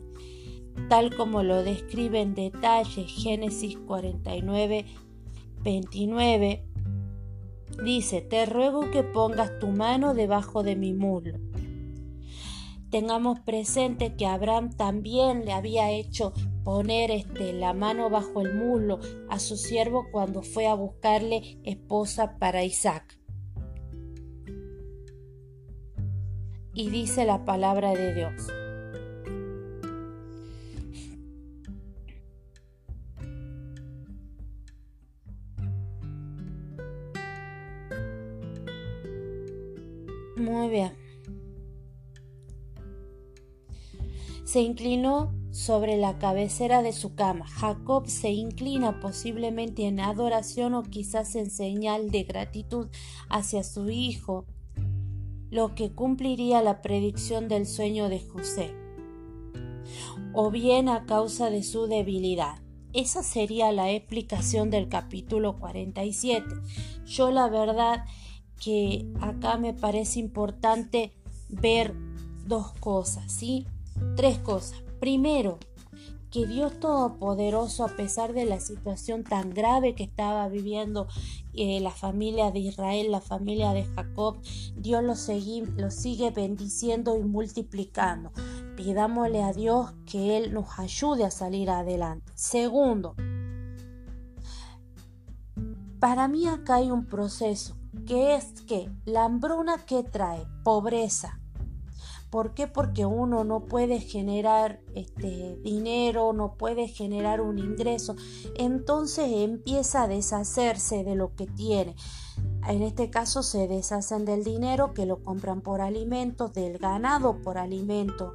tal 0.89 1.15
como 1.15 1.43
lo 1.43 1.63
describe 1.63 2.23
en 2.23 2.35
detalle 2.35 3.05
Génesis 3.05 3.77
49, 3.77 4.87
29. 5.63 6.65
Dice, 7.85 8.23
te 8.23 8.47
ruego 8.47 8.91
que 8.91 9.03
pongas 9.03 9.59
tu 9.59 9.67
mano 9.67 10.15
debajo 10.15 10.63
de 10.63 10.77
mi 10.77 10.95
muslo 10.95 11.39
tengamos 12.91 13.41
presente 13.41 14.15
que 14.17 14.27
Abraham 14.27 14.77
también 14.77 15.45
le 15.45 15.53
había 15.53 15.91
hecho 15.91 16.33
poner 16.65 17.11
este, 17.11 17.53
la 17.53 17.73
mano 17.73 18.11
bajo 18.11 18.41
el 18.41 18.55
muslo 18.55 18.99
a 19.29 19.39
su 19.39 19.57
siervo 19.57 20.07
cuando 20.11 20.43
fue 20.43 20.67
a 20.67 20.75
buscarle 20.75 21.59
esposa 21.65 22.39
para 22.39 22.65
Isaac. 22.65 23.19
Y 26.75 26.91
dice 26.91 27.25
la 27.25 27.45
palabra 27.45 27.93
de 27.93 28.15
Dios. 28.15 28.49
Muy 40.37 40.69
bien. 40.69 41.06
Se 44.57 44.63
inclinó 44.63 45.35
sobre 45.51 45.99
la 45.99 46.17
cabecera 46.17 46.81
de 46.81 46.95
su 46.95 47.15
cama. 47.15 47.47
Jacob 47.47 48.09
se 48.09 48.31
inclina 48.31 49.01
posiblemente 49.01 49.85
en 49.85 50.01
adoración 50.01 50.73
o 50.73 50.83
quizás 50.83 51.37
en 51.37 51.51
señal 51.51 52.11
de 52.11 52.23
gratitud 52.23 52.89
hacia 53.29 53.63
su 53.63 53.91
hijo, 53.91 54.47
lo 55.51 55.75
que 55.75 55.93
cumpliría 55.93 56.63
la 56.63 56.81
predicción 56.81 57.49
del 57.49 57.67
sueño 57.67 58.09
de 58.09 58.21
José, 58.21 58.73
o 60.33 60.51
bien 60.51 60.89
a 60.89 61.05
causa 61.05 61.51
de 61.51 61.63
su 61.63 61.87
debilidad. 61.87 62.59
Esa 62.95 63.23
sería 63.23 63.73
la 63.73 63.91
explicación 63.91 64.71
del 64.71 64.89
capítulo 64.89 65.59
47. 65.59 66.47
Yo 67.05 67.31
la 67.31 67.51
verdad 67.51 68.07
que 68.59 69.07
acá 69.21 69.59
me 69.59 69.75
parece 69.75 70.19
importante 70.19 71.13
ver 71.51 71.95
dos 72.47 72.73
cosas, 72.81 73.31
¿sí? 73.31 73.67
Tres 74.17 74.39
cosas. 74.39 74.83
Primero, 75.01 75.59
que 76.31 76.47
Dios 76.47 76.79
Todopoderoso, 76.81 77.85
a 77.85 77.89
pesar 77.89 78.33
de 78.33 78.45
la 78.45 78.61
situación 78.61 79.25
tan 79.25 79.51
grave 79.51 79.95
que 79.95 80.05
estaba 80.05 80.49
viviendo 80.49 81.07
eh, 81.55 81.81
la 81.81 81.91
familia 81.91 82.51
de 82.51 82.59
Israel, 82.59 83.11
la 83.11 83.21
familia 83.21 83.73
de 83.73 83.85
Jacob, 83.85 84.39
Dios 84.77 85.03
lo, 85.03 85.15
lo 85.77 85.91
sigue 85.91 86.31
bendiciendo 86.31 87.17
y 87.17 87.23
multiplicando. 87.23 88.33
Pidámosle 88.77 89.43
a 89.43 89.53
Dios 89.53 89.95
que 90.05 90.37
Él 90.37 90.53
nos 90.53 90.79
ayude 90.79 91.25
a 91.25 91.31
salir 91.31 91.71
adelante. 91.71 92.31
Segundo, 92.35 93.15
para 95.99 96.29
mí 96.29 96.47
acá 96.47 96.77
hay 96.77 96.91
un 96.91 97.07
proceso 97.07 97.77
que 98.07 98.35
es 98.35 98.61
que 98.63 98.91
la 99.07 99.25
hambruna 99.25 99.79
que 99.87 100.03
trae 100.03 100.47
pobreza, 100.63 101.41
¿Por 102.37 102.53
qué? 102.53 102.67
Porque 102.67 103.07
uno 103.07 103.45
no 103.45 103.65
puede 103.65 103.99
generar 103.99 104.83
este 104.95 105.57
dinero, 105.63 106.35
no 106.35 106.59
puede 106.59 106.87
generar 106.87 107.41
un 107.41 107.59
ingreso. 107.59 108.15
Entonces 108.59 109.25
empieza 109.33 110.03
a 110.03 110.07
deshacerse 110.07 111.03
de 111.03 111.15
lo 111.15 111.35
que 111.35 111.47
tiene. 111.47 111.97
En 112.69 112.83
este 112.83 113.09
caso 113.09 113.43
se 113.43 113.69
deshacen 113.69 114.27
del 114.27 114.45
dinero 114.45 114.93
que 114.93 115.07
lo 115.07 115.23
compran 115.23 115.63
por 115.63 115.81
alimento, 115.81 116.49
del 116.49 116.77
ganado 116.77 117.41
por 117.41 117.57
alimento. 117.57 118.35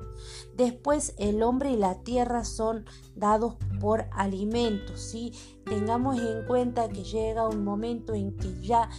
Después 0.56 1.14
el 1.20 1.44
hombre 1.44 1.70
y 1.70 1.78
la 1.78 2.02
tierra 2.02 2.44
son 2.44 2.86
dados 3.16 3.56
por 3.80 4.06
alimento. 4.14 4.98
¿sí? 4.98 5.32
Tengamos 5.66 6.18
en 6.18 6.48
cuenta 6.48 6.90
que 6.90 7.04
llega 7.04 7.48
un 7.48 7.64
momento 7.64 8.16
en 8.16 8.36
que 8.36 8.62
ya 8.62 8.90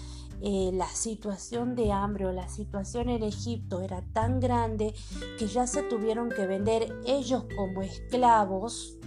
eh, 0.44 0.72
la 0.72 0.88
situación 0.88 1.76
de 1.76 1.92
hambre 1.92 2.26
o 2.26 2.32
la 2.32 2.48
situación 2.48 3.08
en 3.08 3.22
Egipto 3.22 3.80
era 3.80 4.02
tan 4.12 4.40
grande 4.40 4.92
que 5.38 5.46
ya 5.46 5.68
se 5.68 5.84
tuvieron 5.84 6.30
que 6.30 6.46
vender 6.46 6.92
ellos 7.06 7.44
como 7.56 7.82
esclavos 7.82 8.98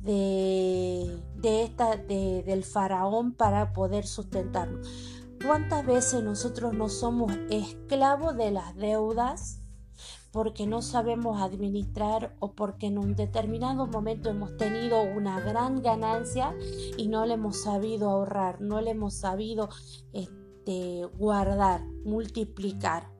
de, 0.00 1.22
esta, 1.44 1.96
del 1.96 2.64
faraón 2.64 3.32
para 3.32 3.72
poder 3.72 4.04
sustentarnos. 4.04 4.88
¿Cuántas 5.46 5.86
veces 5.86 6.24
nosotros 6.24 6.74
no 6.74 6.88
somos 6.88 7.32
esclavos 7.48 8.36
de 8.36 8.50
las 8.50 8.74
deudas 8.74 9.61
porque 10.32 10.66
no 10.66 10.80
sabemos 10.80 11.40
administrar 11.40 12.34
o 12.40 12.52
porque 12.52 12.86
en 12.86 12.98
un 12.98 13.14
determinado 13.14 13.86
momento 13.86 14.30
hemos 14.30 14.56
tenido 14.56 15.02
una 15.02 15.38
gran 15.40 15.82
ganancia 15.82 16.54
y 16.96 17.08
no 17.08 17.26
le 17.26 17.34
hemos 17.34 17.62
sabido 17.62 18.08
ahorrar, 18.08 18.60
no 18.62 18.80
le 18.80 18.92
hemos 18.92 19.14
sabido 19.14 19.68
este, 20.12 21.04
guardar, 21.18 21.84
multiplicar? 22.04 23.12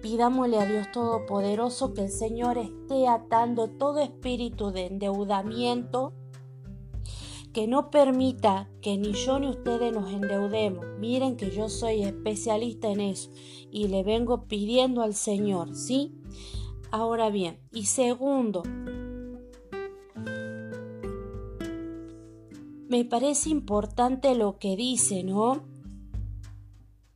Pidámosle 0.00 0.58
a 0.58 0.66
Dios 0.66 0.90
Todopoderoso 0.92 1.92
que 1.92 2.04
el 2.04 2.10
Señor 2.10 2.58
esté 2.58 3.06
atando 3.06 3.68
todo 3.68 4.00
espíritu 4.00 4.70
de 4.70 4.86
endeudamiento, 4.86 6.14
que 7.54 7.68
no 7.68 7.88
permita 7.88 8.68
que 8.82 8.98
ni 8.98 9.12
yo 9.12 9.38
ni 9.38 9.48
ustedes 9.48 9.92
nos 9.92 10.12
endeudemos. 10.12 10.84
Miren 10.98 11.36
que 11.36 11.52
yo 11.52 11.68
soy 11.68 12.02
especialista 12.02 12.90
en 12.90 13.00
eso 13.00 13.30
y 13.70 13.86
le 13.86 14.02
vengo 14.02 14.48
pidiendo 14.48 15.02
al 15.02 15.14
Señor, 15.14 15.76
¿sí? 15.76 16.12
Ahora 16.90 17.30
bien, 17.30 17.60
y 17.72 17.86
segundo, 17.86 18.64
me 22.88 23.04
parece 23.04 23.50
importante 23.50 24.34
lo 24.34 24.58
que 24.58 24.74
dice, 24.76 25.22
¿no? 25.22 25.62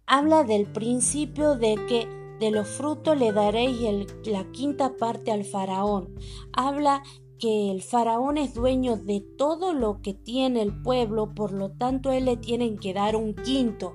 Habla 0.06 0.44
del 0.44 0.66
principio 0.66 1.56
de 1.56 1.74
que 1.88 2.06
de 2.38 2.52
los 2.52 2.68
frutos 2.68 3.18
le 3.18 3.32
daréis 3.32 3.80
la 4.24 4.48
quinta 4.52 4.96
parte 4.96 5.32
al 5.32 5.44
faraón. 5.44 6.14
Habla 6.52 7.02
que 7.38 7.70
el 7.70 7.82
faraón 7.82 8.38
es 8.38 8.54
dueño 8.54 8.96
de 8.96 9.20
todo 9.20 9.72
lo 9.72 10.00
que 10.02 10.14
tiene 10.14 10.62
el 10.62 10.82
pueblo, 10.82 11.34
por 11.34 11.52
lo 11.52 11.70
tanto 11.70 12.12
él 12.12 12.24
le 12.24 12.36
tienen 12.36 12.78
que 12.78 12.94
dar 12.94 13.16
un 13.16 13.34
quinto. 13.34 13.94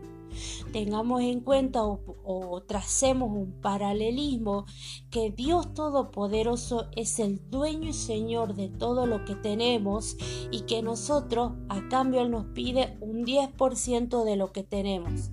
Tengamos 0.72 1.22
en 1.22 1.42
cuenta 1.42 1.84
o, 1.84 2.62
tracemos 2.66 3.30
un 3.32 3.62
paralelismo 3.62 4.66
que 5.12 5.30
Dios 5.30 5.74
Todopoderoso 5.74 6.88
es 6.96 7.20
el 7.20 7.50
dueño 7.52 7.90
y 7.90 7.94
Señor 7.94 8.56
de 8.56 8.70
todo 8.70 9.06
lo 9.06 9.26
que 9.26 9.36
tenemos 9.36 10.18
y 10.50 10.62
que 10.62 10.82
nosotros 10.82 11.52
a 11.70 11.88
cambio 11.90 12.22
Él 12.22 12.32
nos 12.32 12.46
pide 12.46 12.98
un 13.02 13.26
10% 13.26 14.24
de 14.24 14.36
lo 14.36 14.52
que 14.52 14.64
tenemos. 14.64 15.30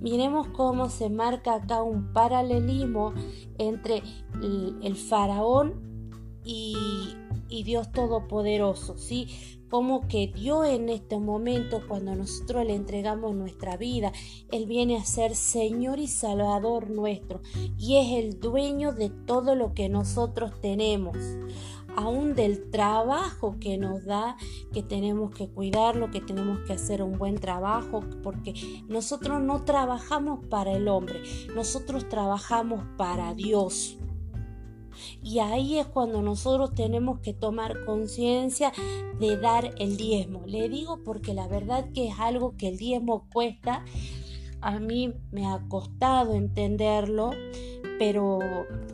Miremos 0.00 0.48
cómo 0.48 0.88
se 0.88 1.10
marca 1.10 1.54
acá 1.54 1.82
un 1.82 2.12
paralelismo 2.12 3.14
entre 3.58 4.02
el, 4.42 4.96
faraón 4.96 5.91
y, 6.44 7.16
Dios 7.64 7.92
Todopoderoso, 7.92 8.96
¿sí? 8.96 9.28
Como 9.68 10.08
que 10.08 10.26
Dios 10.26 10.66
en 10.66 10.88
este 10.88 11.18
momento, 11.18 11.82
cuando 11.86 12.14
nosotros 12.14 12.66
le 12.66 12.74
entregamos 12.74 13.34
nuestra 13.34 13.76
vida, 13.76 14.12
Él 14.50 14.66
viene 14.66 14.96
a 14.96 15.04
ser 15.04 15.36
Señor 15.36 15.98
y 15.98 16.08
Salvador 16.08 16.90
nuestro 16.90 17.40
y 17.78 17.98
es 17.98 18.24
el 18.24 18.40
dueño 18.40 18.92
de 18.92 19.10
todo 19.10 19.54
lo 19.54 19.74
que 19.74 19.88
nosotros 19.88 20.60
tenemos 20.60 21.16
aún 21.96 22.34
del 22.34 22.70
trabajo 22.70 23.56
que 23.60 23.78
nos 23.78 24.04
da, 24.04 24.36
que 24.72 24.82
tenemos 24.82 25.34
que 25.34 25.48
cuidarlo, 25.48 26.10
que 26.10 26.20
tenemos 26.20 26.60
que 26.66 26.72
hacer 26.72 27.02
un 27.02 27.18
buen 27.18 27.36
trabajo, 27.36 28.00
porque 28.22 28.54
nosotros 28.88 29.42
no 29.42 29.64
trabajamos 29.64 30.44
para 30.46 30.72
el 30.72 30.88
hombre, 30.88 31.22
nosotros 31.54 32.08
trabajamos 32.08 32.82
para 32.96 33.34
Dios. 33.34 33.98
Y 35.22 35.38
ahí 35.38 35.78
es 35.78 35.86
cuando 35.86 36.20
nosotros 36.20 36.74
tenemos 36.74 37.20
que 37.20 37.32
tomar 37.32 37.84
conciencia 37.84 38.72
de 39.20 39.36
dar 39.36 39.74
el 39.78 39.96
diezmo. 39.96 40.42
Le 40.46 40.68
digo 40.68 41.02
porque 41.04 41.32
la 41.34 41.46
verdad 41.46 41.90
que 41.92 42.08
es 42.08 42.18
algo 42.18 42.56
que 42.56 42.68
el 42.68 42.76
diezmo 42.76 43.28
cuesta. 43.32 43.84
A 44.60 44.78
mí 44.78 45.14
me 45.30 45.46
ha 45.46 45.60
costado 45.68 46.34
entenderlo, 46.34 47.30
pero, 47.98 48.38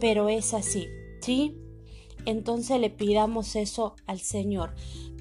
pero 0.00 0.28
es 0.28 0.54
así, 0.54 0.86
¿sí? 1.20 1.56
entonces 2.30 2.78
le 2.78 2.90
pidamos 2.90 3.56
eso 3.56 3.94
al 4.06 4.20
Señor. 4.20 4.74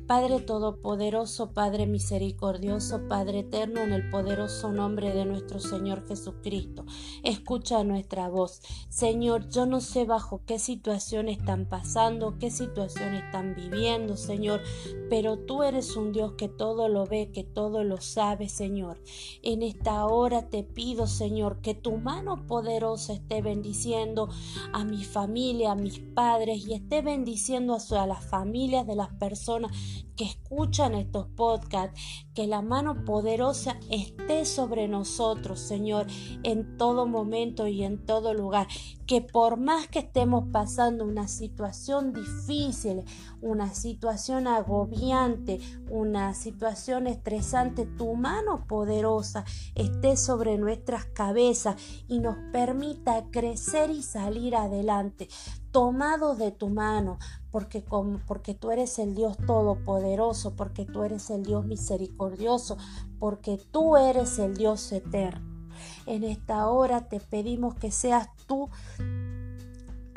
Padre 0.08 0.40
Todopoderoso, 0.40 1.52
Padre 1.52 1.86
Misericordioso, 1.86 3.10
Padre 3.10 3.40
Eterno, 3.40 3.82
en 3.82 3.92
el 3.92 4.10
poderoso 4.10 4.72
nombre 4.72 5.14
de 5.14 5.26
nuestro 5.26 5.60
Señor 5.60 6.08
Jesucristo. 6.08 6.86
Escucha 7.24 7.84
nuestra 7.84 8.30
voz. 8.30 8.62
Señor, 8.88 9.50
yo 9.50 9.66
no 9.66 9.82
sé 9.82 10.06
bajo 10.06 10.44
qué 10.46 10.60
situación 10.60 11.28
están 11.28 11.66
pasando, 11.66 12.38
qué 12.40 12.52
situación 12.52 13.16
están 13.16 13.54
viviendo, 13.54 14.16
Señor, 14.16 14.62
pero 15.10 15.40
tú 15.40 15.64
eres 15.64 15.98
un 15.98 16.14
Dios 16.14 16.36
que 16.38 16.48
todo 16.48 16.88
lo 16.88 17.06
ve, 17.06 17.30
que 17.34 17.44
todo 17.44 17.84
lo 17.84 18.00
sabe, 18.00 18.48
Señor. 18.48 19.02
En 19.44 19.62
esta 19.62 20.06
hora 20.06 20.48
te 20.48 20.64
pido, 20.64 21.08
Señor, 21.08 21.60
que 21.60 21.76
tu 21.76 21.98
mano 21.98 22.48
poderosa 22.48 23.12
esté 23.12 23.42
bendiciendo 23.42 24.30
a 24.72 24.86
mi 24.86 25.04
familia, 25.04 25.74
a 25.74 25.76
mis 25.76 26.00
padres 26.00 26.66
y 26.66 26.74
esté 26.74 27.02
bendiciendo 27.02 27.76
a, 27.76 28.08
las 28.08 28.26
familias 28.26 28.88
de 28.88 28.96
las 28.96 29.10
personas 29.10 29.72
que 30.16 30.26
escuchan 30.26 30.96
estos 30.96 31.28
podcasts, 31.28 32.00
que 32.34 32.48
la 32.48 32.62
mano 32.62 33.06
poderosa 33.06 33.80
esté 33.90 34.46
sobre 34.46 34.88
nosotros, 34.88 35.60
Señor, 35.60 36.08
en 36.44 36.78
todo 36.78 37.06
momento 37.06 37.68
y 37.68 37.84
en 37.84 38.06
todo 38.06 38.34
lugar. 38.34 38.68
Que 39.06 39.22
por 39.22 39.58
más 39.58 39.88
que 39.88 40.00
estemos 40.00 40.46
pasando 40.52 41.06
una 41.06 41.28
situación 41.28 42.14
difícil, 42.14 43.04
una 43.42 43.74
situación 43.74 44.48
agobiante, 44.48 45.60
una 45.90 46.34
situación 46.34 47.08
estresante, 47.08 47.86
tu 47.86 48.16
mano 48.16 48.66
poderosa 48.68 49.46
esté 49.76 50.18
sobre 50.18 50.58
nuestras 50.58 51.06
cabezas 51.06 51.76
y 52.08 52.20
nos 52.20 52.36
permita 52.52 53.30
crecer 53.32 53.90
y 53.90 54.04
salir 54.04 54.56
adelante 54.56 55.30
tomados 55.78 56.40
de 56.40 56.52
tu 56.52 56.70
mano, 56.70 57.20
porque, 57.52 57.84
porque 58.28 58.54
tú 58.54 58.72
eres 58.72 59.00
el 59.00 59.16
Dios 59.16 59.38
todopoderoso, 59.38 60.56
porque 60.56 60.86
tú 60.86 61.04
eres 61.04 61.30
el 61.30 61.44
Dios 61.44 61.66
misericordioso, 61.66 62.78
porque 63.20 63.60
tú 63.72 63.98
eres 63.98 64.40
el 64.40 64.56
Dios 64.56 64.92
eterno. 64.92 65.58
En 66.06 66.24
esta 66.24 66.68
hora 66.70 67.08
te 67.08 67.20
pedimos 67.20 67.76
que 67.76 67.92
seas 67.92 68.30
tú 68.48 68.70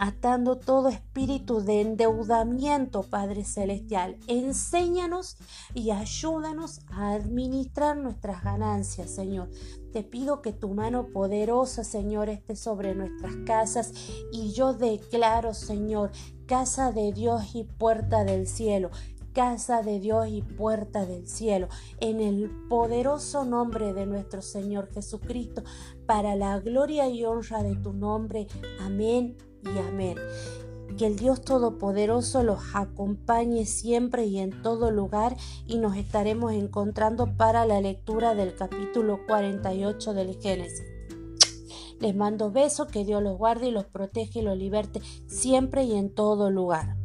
atando 0.00 0.56
todo 0.56 0.88
espíritu 0.88 1.60
de 1.60 1.82
endeudamiento, 1.82 3.02
Padre 3.02 3.44
Celestial. 3.44 4.16
Enséñanos 4.28 5.36
y 5.74 5.90
ayúdanos 5.90 6.80
a 6.90 7.12
administrar 7.12 7.98
nuestras 7.98 8.42
ganancias, 8.42 9.10
Señor. 9.10 9.50
Te 9.92 10.02
pido 10.02 10.40
que 10.40 10.54
tu 10.54 10.70
mano 10.72 11.08
poderosa, 11.08 11.84
Señor, 11.84 12.30
esté 12.30 12.56
sobre 12.56 12.94
nuestras 12.94 13.36
casas 13.44 13.92
y 14.32 14.52
yo 14.52 14.72
declaro, 14.72 15.52
Señor, 15.52 16.12
casa 16.46 16.92
de 16.92 17.12
Dios 17.12 17.54
y 17.54 17.64
puerta 17.64 18.24
del 18.24 18.48
cielo 18.48 18.90
casa 19.32 19.82
de 19.82 20.00
Dios 20.00 20.26
y 20.26 20.42
puerta 20.42 21.06
del 21.06 21.28
cielo, 21.28 21.68
en 22.00 22.18
el 22.20 22.50
poderoso 22.68 23.44
nombre 23.44 23.94
de 23.94 24.04
nuestro 24.04 24.42
Señor 24.42 24.90
Jesucristo, 24.92 25.62
para 26.04 26.34
la 26.34 26.58
gloria 26.58 27.08
y 27.08 27.24
honra 27.24 27.62
de 27.62 27.76
tu 27.76 27.92
nombre. 27.92 28.48
Amén 28.80 29.36
y 29.64 29.78
amén. 29.78 30.16
Que 30.96 31.06
el 31.06 31.16
Dios 31.16 31.42
Todopoderoso 31.42 32.42
los 32.42 32.60
acompañe 32.74 33.64
siempre 33.64 34.26
y 34.26 34.38
en 34.38 34.62
todo 34.62 34.90
lugar 34.90 35.36
y 35.66 35.78
nos 35.78 35.96
estaremos 35.96 36.52
encontrando 36.52 37.36
para 37.36 37.64
la 37.64 37.80
lectura 37.80 38.34
del 38.34 38.54
capítulo 38.54 39.20
48 39.26 40.14
del 40.14 40.36
Génesis. 40.40 40.86
Les 42.00 42.16
mando 42.16 42.50
besos, 42.50 42.88
que 42.88 43.04
Dios 43.04 43.22
los 43.22 43.36
guarde 43.36 43.68
y 43.68 43.70
los 43.70 43.84
protege 43.84 44.40
y 44.40 44.42
los 44.42 44.56
liberte 44.56 45.00
siempre 45.26 45.84
y 45.84 45.94
en 45.94 46.14
todo 46.14 46.50
lugar. 46.50 46.99